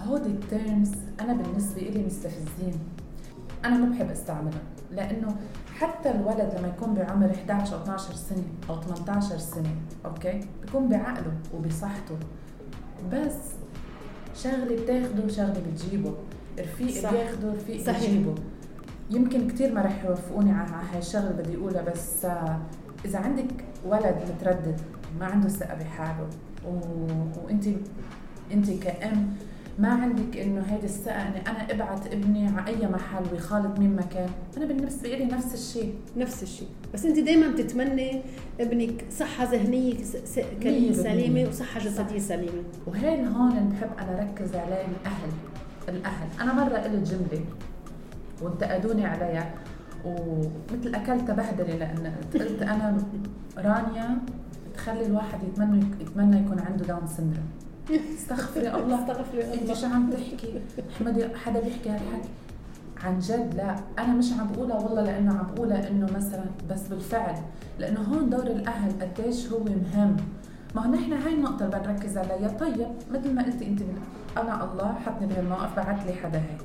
هودي 0.08 0.30
التيرمز 0.30 0.92
أنا 1.20 1.34
بالنسبة 1.34 1.82
لي 1.82 2.04
مستفزين. 2.06 2.74
أنا 3.66 3.78
ما 3.78 3.90
بحب 3.90 4.10
أستعملهم 4.10 4.62
لأنه 4.92 5.36
حتى 5.76 6.12
الولد 6.12 6.56
لما 6.58 6.68
يكون 6.68 6.94
بعمر 6.94 7.32
11 7.32 7.76
أو 7.76 7.82
12 7.82 8.14
سنة 8.14 8.44
أو 8.70 8.82
18 8.82 9.38
سنة 9.38 9.76
أوكي؟ 10.06 10.40
بيكون 10.62 10.90
بعقله 10.90 11.34
وبصحته. 11.54 12.16
بس 13.12 13.36
شغلة 14.36 14.84
بتاخده 14.84 15.24
وشغلة 15.26 15.62
بتجيبه. 15.72 16.14
رفيق 16.60 17.04
صح. 17.04 17.12
بياخده 17.12 17.54
رفيق 17.54 17.86
صحيح. 17.86 18.02
بيجيبه. 18.12 18.36
يمكن 19.12 19.48
كثير 19.48 19.74
ما 19.74 19.82
رح 19.82 20.04
يوافقوني 20.04 20.52
على 20.52 20.70
هاي 20.92 21.00
الشغلة 21.00 21.30
اللي 21.30 21.44
بدي 21.44 21.58
أقولها 21.58 21.82
بس 21.82 22.26
آه، 22.26 22.60
إذا 23.06 23.20
عندك 23.20 23.66
ولد 23.86 24.16
متردد 24.30 24.82
ما 25.20 25.26
عنده 25.26 25.50
ثقة 25.50 25.76
بحاله 25.76 26.28
و... 26.68 26.70
وانت 27.46 27.66
انت 28.52 28.72
كأم 28.72 29.34
ما 29.80 29.90
عندك 29.90 30.38
إنه 30.38 30.62
هيدي 30.62 30.86
الثقه 30.86 31.28
إني 31.28 31.42
أنا 31.48 31.72
أبعت 31.72 32.08
إبني 32.08 32.48
على 32.48 32.68
أي 32.68 32.88
محل 32.88 33.24
ويخالط 33.32 33.80
مين 33.80 33.96
ما 33.96 34.02
كان 34.02 34.30
أنا 34.58 34.66
بالنسبة 34.66 35.10
لي 35.10 35.26
نفس 35.26 35.54
الشيء. 35.54 35.96
نفس 36.18 36.44
الشيء. 36.44 36.68
بس 36.94 37.06
أنت 37.06 37.20
دائما 37.20 37.48
بتتمني 37.48 38.22
إبنك 38.60 39.06
صحة 39.12 39.52
ذهنية. 39.52 40.04
سليمة 40.94 41.50
وصحة 41.50 41.80
جسدية 41.80 42.20
سليمة. 42.20 42.64
وهين 42.88 43.28
هون 43.28 43.70
بحب 43.70 43.90
أنا 44.00 44.20
ركز 44.24 44.56
عليه 44.56 44.86
الأهل 44.86 45.30
الأهل. 45.90 46.28
أنا 46.42 46.54
مرة 46.54 46.78
قلت 46.78 47.12
جملة 47.12 47.46
وانتقدوني 48.42 49.06
عليها 49.06 49.54
ومثل 50.06 50.96
أكلت 50.96 51.32
بهدلة 51.32 51.76
لأن 51.76 52.14
قلت 52.34 52.62
أنا 52.62 52.98
رانيا 53.58 54.18
تخلي 54.74 55.06
الواحد 55.06 55.44
يتمنى 55.44 55.86
يتمنى 56.02 56.40
يكون 56.46 56.60
عنده 56.60 56.86
داون 56.86 57.08
سندروم. 57.08 57.48
استغفري 57.92 58.74
الله. 58.76 59.04
استغفري 59.04 59.54
انت 59.54 59.62
الله 59.62 59.74
شو 59.74 59.86
عم 59.88 60.10
تحكي؟ 60.10 60.62
حمدي 61.00 61.26
حدا 61.46 61.60
بيحكي 61.60 61.90
هالحكي؟ 61.90 62.30
عن 63.04 63.20
جد 63.20 63.54
لا. 63.56 63.76
أنا 64.00 64.14
مش 64.14 64.34
عم 64.34 64.48
بقولها 64.48 64.78
والله 64.78 65.02
لأنه 65.04 65.32
عم 65.40 65.48
بقولها 65.56 65.90
إنه 65.90 66.08
مثلا 66.16 66.46
بس 66.70 66.88
بالفعل. 66.88 67.36
لأنه 67.80 68.00
هون 68.02 68.30
دور 68.30 68.48
الأهل 68.48 68.92
قديش 69.02 69.48
هو 69.52 69.60
مهم. 69.60 70.16
ما 70.76 70.86
هو 70.86 70.92
نحن 70.92 71.14
هاي 71.14 71.34
النقطة 71.34 71.66
اللي 71.66 71.80
بنركز 71.80 72.18
عليها. 72.18 72.48
طيب 72.48 72.88
مثل 73.12 73.34
ما 73.36 73.44
قلتي 73.44 73.68
أنت 73.68 73.80
بال- 73.84 74.38
أنا 74.38 74.72
الله 74.72 74.94
حطني 74.94 75.28
بهالموقف 75.28 75.76
بعت 75.76 76.06
لي 76.06 76.14
حدا 76.14 76.38
هيك. 76.40 76.62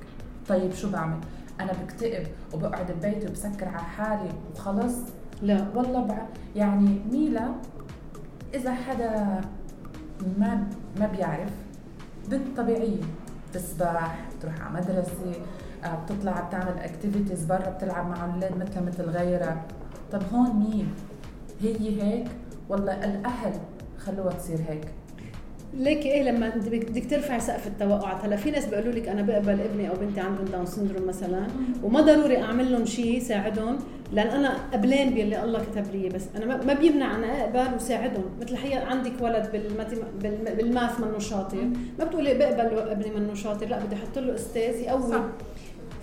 طيب 0.49 0.73
شو 0.75 0.91
بعمل؟ 0.91 1.19
أنا 1.61 1.73
بكتئب 1.85 2.27
وبقعد 2.55 2.93
ببيتي 2.93 3.27
وبسكر 3.27 3.69
على 3.69 3.79
حالي 3.79 4.29
وخلص؟ 4.55 4.95
لا. 5.43 5.67
والله 5.75 6.01
بع... 6.03 6.27
يعني 6.57 7.01
ميلا 7.13 7.49
إذا 8.55 8.73
حدا 8.75 9.41
ما 10.39 10.67
ما 11.01 11.07
بيعرف. 11.07 11.51
بنت 12.31 12.57
طبيعية 12.57 13.01
بتسبح 13.51 14.19
بتروح 14.39 14.61
على 14.61 14.81
مدرسة 14.81 15.41
آه، 15.85 16.05
بتطلع 16.05 16.41
بتعمل 16.41 16.79
activities 16.79 17.45
برا 17.45 17.71
بتلعب 17.71 18.07
مع 18.07 18.25
الاولاد 18.25 18.57
مثل 18.57 18.83
مثل 18.87 19.11
غيرها. 19.11 19.65
طب 20.13 20.23
هون 20.33 20.57
مين؟ 20.57 20.95
هي 21.61 22.03
هيك؟ 22.03 22.29
ولا 22.69 23.05
الأهل 23.05 23.53
خلوها 23.99 24.33
تصير 24.33 24.59
هيك. 24.69 24.89
ليك 25.75 26.07
إيه 26.07 26.23
لما 26.23 26.49
بدك 26.49 27.11
ترفعي 27.11 27.41
سقف 27.41 27.67
التوقعات؟ 27.67 28.25
هلا 28.25 28.37
في 28.37 28.51
ناس 28.51 28.67
بيقولوا 28.67 28.93
لك 28.93 29.09
أنا 29.09 29.23
بقبل 29.23 29.61
ابني 29.61 29.91
أو 29.91 29.95
بنتي 29.95 30.21
عندهم 30.21 30.45
Down 30.45 30.67
syndrome 30.67 31.09
مثلا 31.09 31.47
وما 31.83 32.01
ضروري 32.01 32.43
أعمل 32.43 32.73
لهم 32.73 32.85
شيء 32.85 33.17
يساعدهم. 33.17 33.79
لأن 34.13 34.27
أنا 34.27 34.57
قبلان 34.73 35.11
باللي 35.11 35.43
الله 35.45 35.59
كتب 35.65 35.85
لي 35.95 36.09
بس 36.09 36.23
أنا 36.37 36.47
ما- 36.65 36.73
بيمنع 36.75 37.15
أنا 37.17 37.45
أقبل 37.45 37.75
وساعدهم. 37.77 38.25
مثل 38.41 38.53
الحقيقة 38.53 38.85
عندك 38.85 39.13
ولد 39.21 39.51
بالماث 40.59 41.01
منه 41.01 41.19
شاطر. 41.19 41.65
ما 41.99 42.05
بتقولي 42.05 42.35
بقبل 42.35 42.79
ابني 42.79 43.11
منه 43.11 43.35
شاطر 43.35 43.67
لا 43.67 43.79
بدي 43.85 43.95
أحط 43.97 44.19
له 44.19 44.35
أستاذ 44.35 44.81
يقوي. 44.81 45.13
صح. 45.13 45.21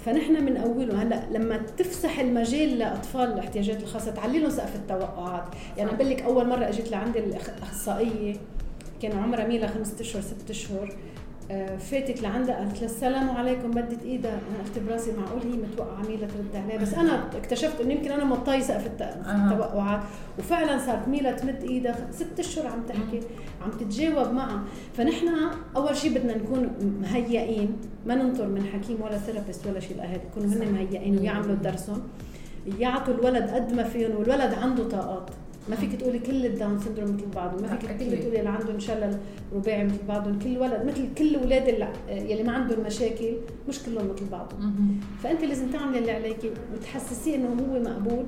فنحن 0.06 0.44
من 0.46 0.58
أوله 0.58 1.02
هلأ 1.04 1.24
لما 1.32 1.58
تفسح 1.78 2.20
المجال 2.20 2.80
لأطفال 2.80 3.34
الاحتياجات 3.34 3.82
الخاصة 3.84 4.12
تعلي 4.12 4.40
لهم 4.40 4.50
سقف 4.50 4.76
التوقعات. 4.76 5.44
يعني 5.78 5.92
بقول 5.96 6.10
لك 6.10 6.22
أول 6.22 6.48
مرة 6.48 6.70
إجيت 6.70 6.92
لعندي 6.92 7.20
الأخصائية 7.20 8.36
كان 9.02 9.18
عمرها 9.18 9.48
ميلا 9.48 9.68
خمسة 9.68 10.02
أشهر 10.02 10.22
ست 10.22 10.50
أشهر. 10.50 10.94
فاتت 11.80 12.22
لعندها. 12.22 12.56
قالت 12.56 12.76
لها 12.78 12.86
السلام 12.86 13.30
عليكم 13.30 13.70
مدت 13.70 14.04
إيدها. 14.04 14.32
أنا 14.32 14.64
قلت 14.66 14.80
براسي 14.90 15.12
معقول 15.12 15.42
هي 15.42 15.58
متوقعة 15.58 16.02
ميلا 16.02 16.28
ترد 16.28 16.64
عليها؟ 16.64 16.78
بس 16.82 16.94
أنا 16.94 17.24
اكتشفت 17.36 17.82
انه 17.82 17.94
يمكن 17.94 18.12
أنا 18.12 18.24
مطاي 18.24 18.62
سقف 18.62 18.86
الت- 18.86 19.02
أها. 19.02 19.52
التوقعات. 19.52 20.00
وفعلا 20.40 20.78
صارت 20.86 21.08
ميلا 21.08 21.32
تمد 21.32 21.64
إيدها. 21.64 21.96
ست 22.12 22.40
أشهر 22.40 22.68
عم 22.68 22.82
تحكي 22.88 23.20
عم 23.66 23.72
تتجاوب 23.72 24.34
معها. 24.34 24.64
فنحن 24.98 25.28
أول 25.76 25.98
شيء 25.98 26.14
بدنا 26.18 26.38
نكون 26.38 26.70
مهيئين. 27.02 27.78
ما 28.06 28.16
ننطر 28.16 28.48
من 28.48 28.64
حكيم 28.64 29.02
ولا 29.02 29.18
therapist 29.18 29.68
ولا 29.68 29.80
شيء 29.80 29.96
الاهل 29.96 30.20
يكونوا 30.32 30.56
هن 30.56 30.72
مهيئين 30.74 31.18
ويعملوا 31.20 31.56
درسهم. 31.56 32.02
يعطوا 32.80 33.14
الولد 33.14 33.50
قد 33.50 33.74
ما 33.74 33.84
فيهم 33.84 34.12
والولد 34.16 34.54
عنده 34.54 34.90
طاقات. 34.90 35.30
ما 35.70 35.76
فيك 35.76 35.96
تقولي 35.96 36.20
كل 36.20 36.46
ال 36.46 36.53
Down 36.53 36.80
syndrome 36.80 37.16
مثل 37.16 37.26
بعضهم 37.36 37.62
ما 37.62 37.68
فيك. 37.68 37.92
تقولي 37.92 38.18
تقولي 38.18 38.40
اللي 38.40 38.50
عندهم 38.50 38.80
شلل 38.80 39.18
رباعي 39.56 39.84
مثل 39.84 40.04
بعضهم 40.08 40.40
كل 40.40 40.58
ولد 40.58 40.86
مثل 40.86 41.14
كل 41.18 41.36
اللي 41.36 41.88
يلي 42.10 42.44
ما 42.44 42.52
عندهم 42.52 42.86
مشاكل 42.86 43.34
مش 43.70 43.80
كلهم 43.84 44.08
مثل 44.08 44.26
بعضهم. 44.32 45.00
فأنت 45.24 45.44
لازم 45.44 45.68
تعملي 45.68 46.00
اللي 46.00 46.12
عليكي 46.12 46.52
وتحسسيه 46.74 47.36
إنه 47.36 47.48
هو 47.48 47.80
مقبول 47.80 48.26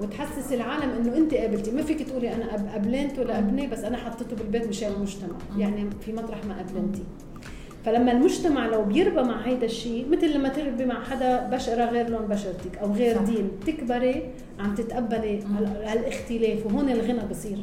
وتحسسي 0.00 0.54
العالم 0.54 0.90
إنه 0.90 1.16
أنت 1.16 1.34
قابلتي 1.34 1.70
ما 1.70 1.82
فيك 1.82 2.02
تقولي 2.02 2.34
أنا 2.34 2.74
قبلنته 2.74 3.22
لابني 3.22 3.66
بس 3.66 3.78
أنا 3.78 3.96
حطيته 3.96 4.36
بالبيت 4.36 4.68
مشان 4.68 4.92
المجتمع. 4.92 5.36
يعني 5.58 5.90
في 6.00 6.12
مطرح 6.12 6.44
ما 6.44 6.58
قبلنتي 6.58 7.02
فلما 7.84 8.12
المجتمع 8.12 8.66
لو 8.66 8.84
بيربى 8.84 9.22
مع 9.22 9.40
هيدا 9.40 9.66
الشيء 9.66 10.08
مثل 10.08 10.34
لما 10.34 10.48
تربي 10.48 10.84
مع 10.86 11.04
حدا 11.04 11.48
بشرة 11.48 11.84
غير 11.84 12.08
لون 12.10 12.26
بشرتك 12.26 12.78
أو 12.78 12.92
غير 12.92 13.16
صح. 13.16 13.22
دين 13.22 13.50
تكبري 13.66 14.30
عم 14.58 14.74
تتقبلي 14.74 15.42
هال- 15.42 15.84
هالإختلاف 15.84 16.66
وهون 16.66 16.88
الغنى 16.90 17.26
بصير 17.30 17.58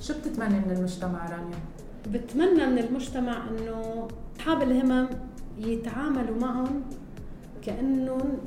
شو 0.00 0.14
بتتمنى 0.14 0.54
من 0.60 0.70
المجتمع 0.76 1.30
رانيا؟ 1.30 1.58
بتمنى 2.12 2.66
من 2.66 2.78
المجتمع 2.78 3.48
إنه 3.48 4.08
اصحاب 4.36 4.62
الهمم 4.62 5.06
يتعاملوا 5.58 6.38
معهم 6.40 6.82
كأنهم 7.66 8.38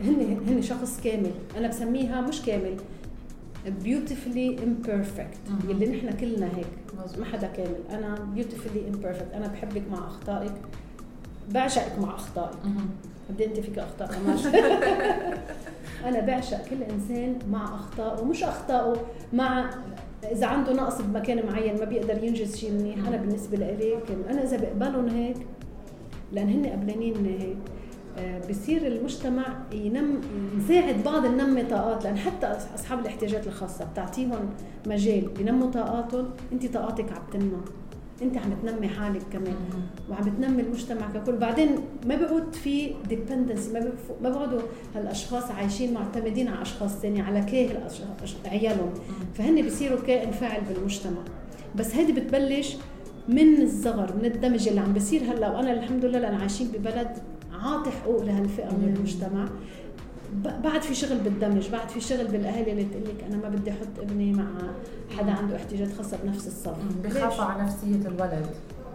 هن 0.00 0.38
هن 0.48 0.62
شخص 0.62 1.00
كامل 1.04 1.30
أنا 1.58 1.68
بسميها 1.68 2.20
مش 2.20 2.42
كامل 2.42 2.76
beautifully 3.66 4.60
imperfect. 4.60 5.50
مهم. 5.50 5.70
يلي 5.70 5.86
نحن 5.86 6.16
كلنا 6.16 6.46
هيك. 6.56 6.66
ما 7.18 7.24
حدا 7.24 7.46
كامل. 7.46 7.80
أنا 7.90 8.14
beautifully 8.36 8.94
imperfect. 8.94 9.34
أنا 9.34 9.46
بحبك 9.46 9.82
مع 9.90 9.98
أخطائك. 9.98 10.52
بعشقك 11.50 11.98
مع 11.98 12.14
أخطائك. 12.14 12.58
قد 13.30 13.42
إنت 13.42 13.60
فيك 13.60 13.78
أخطاء 13.78 14.10
أنا 16.08 16.20
بعشق 16.20 16.68
كل 16.68 16.82
إنسان 16.82 17.38
مع 17.50 17.74
اخطائه 17.74 18.24
مش 18.24 18.44
اخطائه 18.44 18.96
مع 19.32 19.70
إذا 20.32 20.46
عنده 20.46 20.72
نقص 20.72 21.00
بمكان 21.00 21.46
معين 21.46 21.78
ما 21.78 21.84
بيقدر 21.84 22.24
ينجز 22.24 22.56
شيء 22.56 22.72
منيح. 22.72 23.08
أنا 23.08 23.16
بالنسبة 23.16 23.56
لي 23.56 23.98
كان 24.08 24.22
أنا 24.30 24.42
إذا 24.42 24.56
بقبلهم 24.56 25.08
هيك 25.08 25.36
لأن 26.32 26.48
هن 26.48 26.66
قبلانين 26.66 27.26
هيك. 27.26 27.56
بصير 28.50 28.86
المجتمع 28.86 29.44
ينم 29.72 30.20
نساعد 30.58 31.02
بعض 31.04 31.26
ننمي 31.26 31.62
طاقات 31.62 32.04
لأن 32.04 32.18
حتى 32.18 32.46
أصحاب 32.74 33.00
الاحتياجات 33.00 33.46
الخاصة 33.46 33.84
بتعطيهم 33.84 34.50
مجال 34.86 35.28
بينموا 35.38 35.70
طاقاتهم 35.70 36.30
أنت 36.52 36.66
طاقاتك 36.66 37.12
عم 37.12 37.22
تنمى 37.32 37.60
أنت 38.22 38.36
عم 38.36 38.52
تنمي 38.62 38.88
حالك 38.88 39.22
كمان 39.32 39.56
وعم 40.10 40.24
بتنمي 40.24 40.62
المجتمع 40.62 41.10
ككل. 41.14 41.36
بعدين 41.36 41.68
ما 42.06 42.14
بيعود 42.14 42.54
في 42.54 42.94
ديبندنسي 43.08 43.72
ما 43.72 43.92
ما 44.22 44.28
بيقعدوا 44.28 44.60
هالأشخاص 44.94 45.50
عايشين 45.50 45.94
معتمدين 45.94 46.48
على 46.48 46.62
أشخاص 46.62 46.90
ثانية 46.90 47.22
على 47.22 47.40
كاهل 47.40 47.76
عيالهم. 48.46 48.90
فهن 49.34 49.62
بيصيروا 49.62 50.00
كائن 50.00 50.30
فاعل 50.30 50.60
بالمجتمع. 50.68 51.20
بس 51.76 51.94
هيدي 51.94 52.12
بتبلش 52.12 52.76
من 53.28 53.62
الصغر 53.62 54.16
من 54.16 54.24
الدمج 54.24 54.68
اللي 54.68 54.80
عم 54.80 54.92
بيصير 54.92 55.22
هلأ 55.22 55.50
وأنا 55.50 55.72
الحمد 55.72 56.04
لله 56.04 56.18
لأن 56.18 56.34
عايشين 56.34 56.68
ببلد 56.68 57.18
عاطي 57.62 57.90
حقوق 57.90 58.22
لهالفئة 58.24 58.66
من 58.72 58.94
المجتمع. 58.96 59.44
ب- 60.32 60.62
بعد 60.62 60.82
في 60.82 60.94
شغل 60.94 61.18
بالدمج 61.18 61.68
بعد 61.68 61.88
في 61.88 62.00
شغل 62.00 62.24
بالاهالي 62.26 62.72
اللي 62.72 62.84
تقول 62.84 63.02
لك 63.04 63.24
أنا 63.24 63.36
ما 63.36 63.48
بدي 63.48 63.70
أحط 63.70 63.98
ابني 63.98 64.32
مع 64.32 64.44
حدا 65.18 65.30
عنده 65.32 65.56
احتياجات 65.56 65.92
خاصة 65.92 66.18
بنفس 66.24 66.46
الصف. 66.46 66.76
بخافوا 67.04 67.28
ليش؟ 67.30 67.40
على 67.40 67.62
نفسية 67.62 68.08
الولد. 68.08 68.46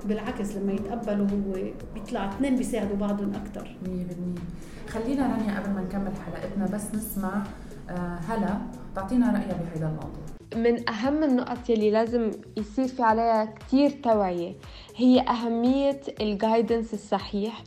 بالعكس 0.05 0.55
لما 0.55 0.73
يتقبلوا 0.73 1.27
هو 1.27 1.71
بيطلع 1.95 2.29
اثنين 2.29 2.55
بيساعدوا 2.55 2.95
بعضهم 2.95 3.31
أكثر 3.35 3.75
100% 3.85 4.91
خلينا 4.91 5.27
رانيا 5.27 5.59
قبل 5.59 5.69
ما 5.73 5.81
نكمل 5.81 6.11
حلقتنا 6.25 6.65
بس 6.65 6.95
نسمع 6.95 7.43
آه، 7.89 7.93
هلا 8.27 8.57
تعطينا 8.95 9.25
رأيها 9.31 9.57
بهذا 9.63 9.87
الموضوع. 9.87 10.25
من 10.55 10.89
أهم 10.89 11.23
النقط 11.23 11.69
يلي 11.69 11.91
لازم 11.91 12.31
يصير 12.57 12.87
في 12.87 13.03
عليها 13.03 13.45
كتير 13.45 13.89
توعية 13.89 14.53
هي 14.95 15.19
أهمية 15.21 16.01
الجايدنس 16.21 16.93
الصحيح 16.93 17.63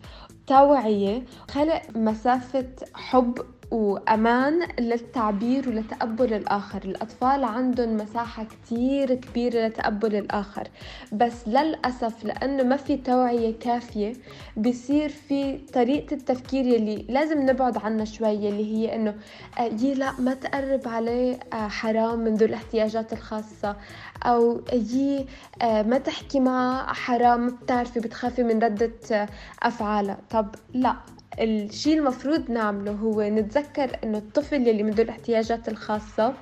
توعية 0.48 1.22
خلق 1.50 1.82
مسافة 1.96 2.68
حب 2.94 3.38
وأمان 3.70 4.68
للتعبير 4.80 5.68
ولتقبل 5.68 6.34
الآخر 6.34 6.82
الأطفال 6.84 7.44
عندهم 7.44 7.96
مساحة 7.96 8.44
كتير 8.44 9.14
كبيرة 9.14 9.66
لتقبل 9.66 10.16
الآخر 10.16 10.68
بس 11.12 11.48
للأسف 11.48 12.24
لأنه 12.24 12.62
ما 12.62 12.76
في 12.76 12.96
توعية 12.96 13.58
كافية 13.58 14.12
بصير 14.56 15.08
في 15.08 15.58
طريقة 15.58 16.14
التفكير 16.14 16.66
يلي 16.66 17.06
لازم 17.08 17.42
نبعد 17.50 17.78
عنها 17.78 18.04
شوي 18.04 18.48
اللي 18.48 18.74
هي 18.74 18.94
إنه 18.94 19.14
آه، 19.58 19.62
يي 19.62 19.94
لا 19.94 20.12
ما 20.18 20.34
تقرب 20.34 20.88
عليه 20.88 21.38
آه، 21.52 21.68
حرام 21.68 22.18
من 22.18 22.34
ذو 22.34 22.46
الاحتياجات 22.46 23.12
الخاصة. 23.12 23.76
أو 24.22 24.60
يي 24.72 25.26
آه، 25.62 25.82
ما 25.82 25.98
تحكي 25.98 26.40
معه 26.40 26.92
حرام 26.92 27.46
بتعرفي 27.48 28.00
بتخافي 28.00 28.42
من 28.42 28.58
ردة 28.58 29.26
أفعالها 29.62 30.18
طب 30.30 30.54
لا 30.74 30.96
الشيء 31.40 31.98
المفروض 31.98 32.50
نعمله 32.50 32.92
هو 32.92 33.22
نتذكر 33.22 33.57
إنه 34.04 34.18
الطفل 34.18 34.68
يلي 34.68 34.82
من 34.82 34.90
ذو 34.90 35.02
الاحتياجات 35.02 35.68
الخاصة 35.68 36.34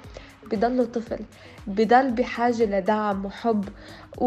بضله 0.52 0.84
طفل 0.84 1.18
بضل 1.66 2.10
بحاجة 2.10 2.64
لدعم 2.64 3.24
وحب 3.24 3.68
و... 4.18 4.26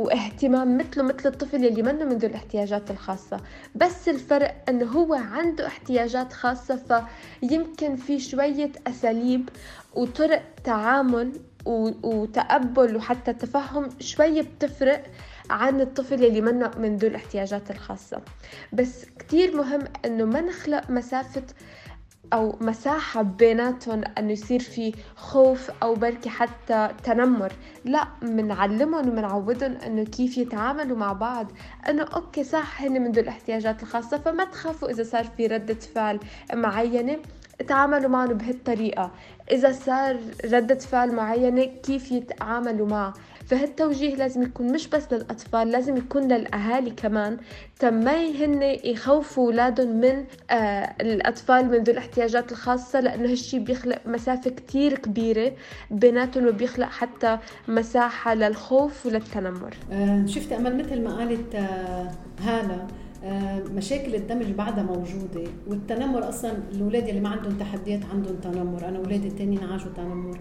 واهتمام 0.00 0.78
مثله 0.78 1.02
مثل 1.02 1.28
الطفل 1.28 1.64
يلي 1.64 1.82
منه 1.82 2.04
من 2.04 2.18
ذو 2.18 2.28
الاحتياجات 2.28 2.90
الخاصة. 2.90 3.40
بس 3.74 4.08
الفرق 4.08 4.64
إنه 4.68 4.86
هو 4.86 5.14
عنده 5.14 5.66
احتياجات 5.66 6.32
خاصة 6.32 7.06
فيمكن 7.40 7.96
في 7.96 8.20
شوية 8.20 8.72
أساليب 8.86 9.48
وطرق 9.94 10.42
تعامل 10.64 11.32
و... 11.66 11.90
وتقبل 12.02 12.96
وحتى 12.96 13.32
تفهم 13.32 13.88
شوية 14.00 14.42
بتفرق 14.42 15.04
عن 15.50 15.80
الطفل 15.80 16.24
اللي 16.24 16.40
منه 16.40 16.70
من 16.78 16.96
ذو 16.96 17.08
الاحتياجات 17.08 17.70
الخاصة. 17.70 18.20
بس 18.72 19.04
كتير 19.18 19.56
مهم 19.56 19.84
إنه 20.04 20.24
ما 20.24 20.40
نخلق 20.40 20.90
مسافة 20.90 21.42
أو 22.32 22.56
مساحة 22.60 23.22
بيناتهم 23.22 24.02
انه 24.18 24.32
يصير 24.32 24.60
في 24.60 24.94
خوف 25.16 25.70
أو 25.82 25.94
بركي 25.94 26.28
حتى 26.28 26.88
تنمر. 27.04 27.52
لا 27.84 28.04
منعلمهم 28.22 29.08
ومنعودهم 29.08 29.72
إنه 29.72 30.04
كيف 30.04 30.38
يتعاملوا 30.38 30.96
مع 30.96 31.12
بعض. 31.12 31.46
إنه 31.88 32.02
أوكي 32.02 32.44
صح 32.44 32.82
هن 32.82 33.02
من 33.02 33.12
ذو 33.12 33.22
الاحتياجات 33.22 33.82
الخاصة 33.82 34.18
فما 34.18 34.44
تخافوا 34.44 34.90
إذا 34.90 35.02
صار 35.02 35.24
في 35.24 35.46
ردة 35.46 35.74
فعل 35.74 36.20
معينة 36.54 37.18
تعاملوا 37.68 38.10
معهم 38.10 38.32
بهالطريقة. 38.32 39.10
إذا 39.50 39.72
صار 39.72 40.20
ردة 40.44 40.78
فعل 40.78 41.14
معينة 41.14 41.64
كيف 41.64 42.12
يتعاملوا 42.12 42.86
معها 42.86 43.12
فهالتوجيه 43.50 44.14
لازم 44.16 44.42
يكون 44.42 44.72
مش 44.72 44.88
بس 44.88 45.12
للأطفال 45.12 45.68
لازم 45.70 45.96
يكون 45.96 46.32
للأهالي 46.32 46.90
كمان. 46.90 47.36
تما 47.78 48.16
هن 48.26 48.62
يخوفوا 48.84 49.46
أولادهم 49.46 50.00
من 50.00 50.24
آه 50.50 50.94
الأطفال 51.00 51.64
من 51.70 51.78
ذو 51.82 51.92
الاحتياجات 51.92 52.52
الخاصة 52.52 53.00
لأنه 53.00 53.30
هالشي 53.30 53.58
بيخلق 53.58 53.98
مسافة 54.06 54.50
كتير 54.50 54.98
كبيرة 54.98 55.52
بيناتهم 55.90 56.46
وبيخلق 56.46 56.88
حتى 56.88 57.38
مساحة 57.68 58.34
للخوف 58.34 59.06
وللتنمر. 59.06 59.74
آه، 59.92 60.26
شفت 60.26 60.52
أمل 60.52 60.76
مثل 60.78 61.02
ما 61.02 61.16
قالت 61.16 61.54
آه، 61.54 62.10
هالة 62.40 62.74
آه، 62.74 62.86
مشاكل 63.74 64.14
الدمج 64.14 64.46
بعدها 64.46 64.82
موجودة 64.82 65.50
والتنمر 65.66 66.28
أصلا 66.28 66.52
الأولاد 66.72 67.08
اللي 67.08 67.20
ما 67.20 67.28
عندهم 67.28 67.52
تحديات 67.58 68.00
عندهم 68.12 68.36
تنمر. 68.36 68.88
أنا 68.88 68.98
أولادي 68.98 69.28
التانيين 69.28 69.64
عاشوا 69.64 69.90
تنمر. 69.96 70.38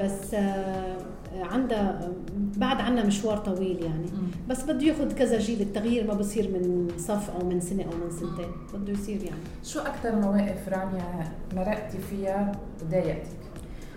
بس 0.00 0.34
آه، 0.34 0.96
عندها 1.34 2.10
بعد 2.56 2.80
عنا 2.80 3.04
مشوار 3.06 3.36
طويل 3.36 3.82
يعني. 3.82 4.06
بس 4.48 4.62
بده 4.64 4.86
ياخذ 4.86 5.12
كذا 5.12 5.38
جيل 5.38 5.60
التغيير 5.60 6.06
ما 6.06 6.14
بصير 6.14 6.48
من 6.48 6.88
صف 6.98 7.30
أو 7.30 7.48
من 7.48 7.60
سنة 7.60 7.82
أو 7.82 8.04
من 8.04 8.10
سنتين. 8.10 8.52
بده 8.74 8.92
يصير 8.92 9.22
يعني. 9.22 9.42
شو 9.64 9.80
أكثر 9.80 10.16
مواقف 10.16 10.68
رانيا 10.68 11.32
مرقتي 11.56 11.98
فيها 11.98 12.52
وضايقتك؟ 12.82 13.28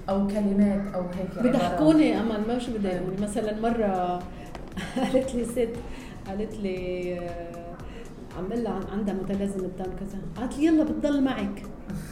أو 0.09 0.27
كلمات 0.27 0.93
أو 0.93 1.01
هيك 1.01 1.37
عبارات؟ 1.37 1.43
بيضحكوني 1.43 2.19
أمل 2.19 2.47
ما 2.47 2.59
شو 2.59 2.71
بضايقوني 2.73 3.21
مثلا 3.21 3.59
مرة 3.61 4.19
قالت 5.13 5.35
لي 5.35 5.45
ست 5.45 5.69
قالت 6.27 6.53
لي 6.53 7.19
آه، 7.19 7.64
عم 8.37 8.47
بقول 8.47 8.63
لها 8.63 8.79
عندها 8.91 9.13
متلازمة 9.15 9.69
دم 9.79 9.85
كذا. 9.99 10.19
قالت 10.37 10.57
لي 10.57 10.65
يلا 10.65 10.83
بتضل 10.83 11.23
معك. 11.23 11.63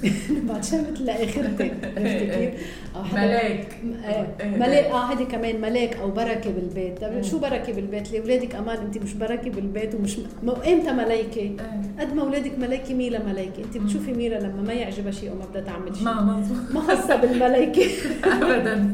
بعد 0.49 0.63
شافت 0.63 1.01
لاخرتي 1.01 1.71
عرفتي 1.97 2.25
كيف؟ 2.27 2.67
أو 2.95 3.03
حدا- 3.03 3.17
ملاك. 3.21 3.77
إيه، 4.05 4.27
إيه. 4.39 4.57
ملاك. 4.57 4.85
آه 4.85 5.05
هيدي 5.05 5.25
كمان 5.25 5.61
ملاك 5.61 5.95
أو 5.97 6.11
بركة 6.11 6.51
بالبيت. 6.51 7.01
طيب 7.01 7.21
شو 7.21 7.39
بركة 7.39 7.73
بالبيت؟ 7.73 8.11
لي 8.11 8.19
أولادك 8.19 8.55
أمان 8.55 8.77
انت 8.77 8.97
مش 8.97 9.13
بركة 9.13 9.49
بالبيت 9.49 9.95
ومش 9.95 10.17
م... 10.43 10.49
إمتى 10.49 10.91
ملايكة؟ 10.91 11.41
إيه. 11.41 11.57
قد 11.99 12.13
ما 12.13 12.21
أولادك 12.21 12.59
ملايكة 12.59 12.93
ميلا 12.93 13.23
ملايكة، 13.25 13.63
انت 13.63 13.77
بتشوفي 13.77 14.13
ميلا 14.13 14.35
لما 14.39 14.61
ما 14.61 14.73
يعجبها 14.73 15.11
شيء 15.11 15.31
وما 15.31 15.45
بدها 15.45 15.61
تعمل 15.61 15.95
شيء. 15.95 16.03
ما 16.05 16.21
مزبوط 16.21 16.71
ما 16.73 16.81
خاصة 16.81 17.15
بالملايكة. 17.15 17.85
أبدا. 18.41 18.93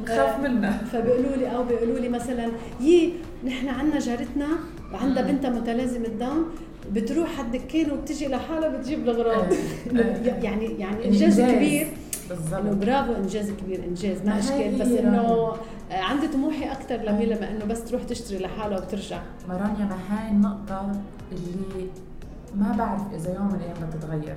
بخاف 0.00 0.40
منها. 0.40 0.82
فبيقولوا 0.92 1.36
لي 1.36 1.46
أو 1.56 1.64
بيقولوا 1.64 1.98
لي 1.98 2.08
مثلا 2.08 2.48
يي 2.80 3.12
نحن 3.46 3.68
عندنا 3.68 3.98
جارتنا 3.98 4.46
عندها 4.92 5.22
بنتها 5.22 5.50
متلازمة 5.50 6.08
داون 6.08 6.44
بتروح 6.92 7.38
على 7.38 7.46
الدكان 7.46 7.90
وبتجي 7.90 8.28
لحالها 8.28 8.68
بتجيب 8.68 9.08
الاغراض 9.08 9.52
إيه. 9.52 9.58
إيه. 10.00 10.32
يعني 10.32 10.64
يعني 10.64 11.04
إنجاز 11.04 11.40
كبير. 11.40 11.86
إنه 11.86 11.92
بالضبط 12.28 12.74
برافو 12.74 13.12
إنجاز 13.12 13.50
كبير 13.50 13.84
إنجاز. 13.84 14.22
ما 14.26 14.38
اشكال 14.38 14.78
بس 14.78 14.86
إنه 14.86 15.52
عندي 15.90 16.28
طموحي 16.28 16.72
أكثر 16.72 16.96
لميلا 16.96 17.40
ما 17.40 17.50
إنه 17.50 17.64
بس 17.64 17.84
تروح 17.84 18.02
تشتري 18.02 18.38
لحالها 18.38 18.78
وبترجع 18.78 19.22
مرانيا 19.48 19.84
ما 19.84 19.98
هاي 20.10 20.30
النقطة 20.30 20.92
اللي 21.32 21.86
ما 22.54 22.74
بعرف 22.78 23.02
إذا 23.14 23.34
يوم 23.34 23.46
من 23.46 23.54
الأيام 23.54 23.90
بتتغير. 23.90 24.36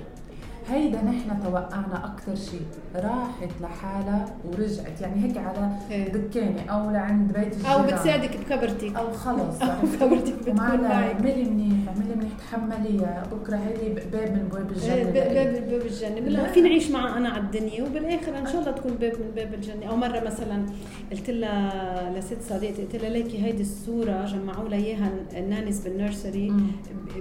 هيدا 0.70 1.02
نحن 1.02 1.42
توقعنا 1.44 2.04
أكثر 2.04 2.34
شيء 2.34 2.60
راحت 2.96 3.50
لحالها 3.60 4.26
ورجعت 4.44 5.00
يعني 5.00 5.24
هيك 5.24 5.36
على 5.38 5.70
إيه. 5.90 6.12
دكانة 6.12 6.62
أو 6.70 6.90
لعند 6.90 7.32
بيت 7.32 7.64
أو 7.66 7.80
الجيران. 7.80 7.98
بتساعدك 8.00 8.36
بكبرتك 8.36 8.96
أو 8.96 9.12
خلص 9.12 9.62
أو 9.62 9.86
خبرتك 10.00 10.32
بتكون 10.38 10.56
معك. 10.56 10.80
اعملي 10.80 11.44
منيح 11.44 11.94
منيح 11.96 12.23
تحمليها 12.38 13.22
بكره 13.32 13.56
هيدي 13.56 14.00
باب 14.12 14.32
من 14.32 14.48
باب 14.52 14.70
إيه، 14.70 14.76
الجنة 14.94 15.10
باب 15.10 15.32
لإلك. 15.32 15.62
باب 15.62 15.80
الجنة 15.80 16.20
لا. 16.28 16.52
في 16.52 16.60
نعيش 16.60 16.90
معها 16.90 17.16
أنا 17.16 17.28
على 17.28 17.42
الدنيا 17.42 17.82
وبالآخر 17.84 18.38
إن 18.38 18.46
شاء 18.46 18.60
الله 18.60 18.70
تكون 18.70 18.92
باب 19.00 19.12
من 19.12 19.30
باب 19.36 19.54
الجنة 19.54 19.86
أو 19.86 19.96
مرة 19.96 20.20
مثلا 20.20 20.66
قلت 21.12 21.30
لها 21.30 22.12
لست 22.18 22.42
صديقتي 22.48 22.82
قلت 22.82 22.96
لها 22.96 23.10
ليكي 23.10 23.44
هيدي 23.44 23.62
الصورة 23.62 24.24
جمعوا 24.26 24.68
لها 24.68 24.78
إياها 24.78 25.10
ال 25.36 25.41
nannies 25.41 25.80
بال 25.80 25.94
nursery. 25.94 26.52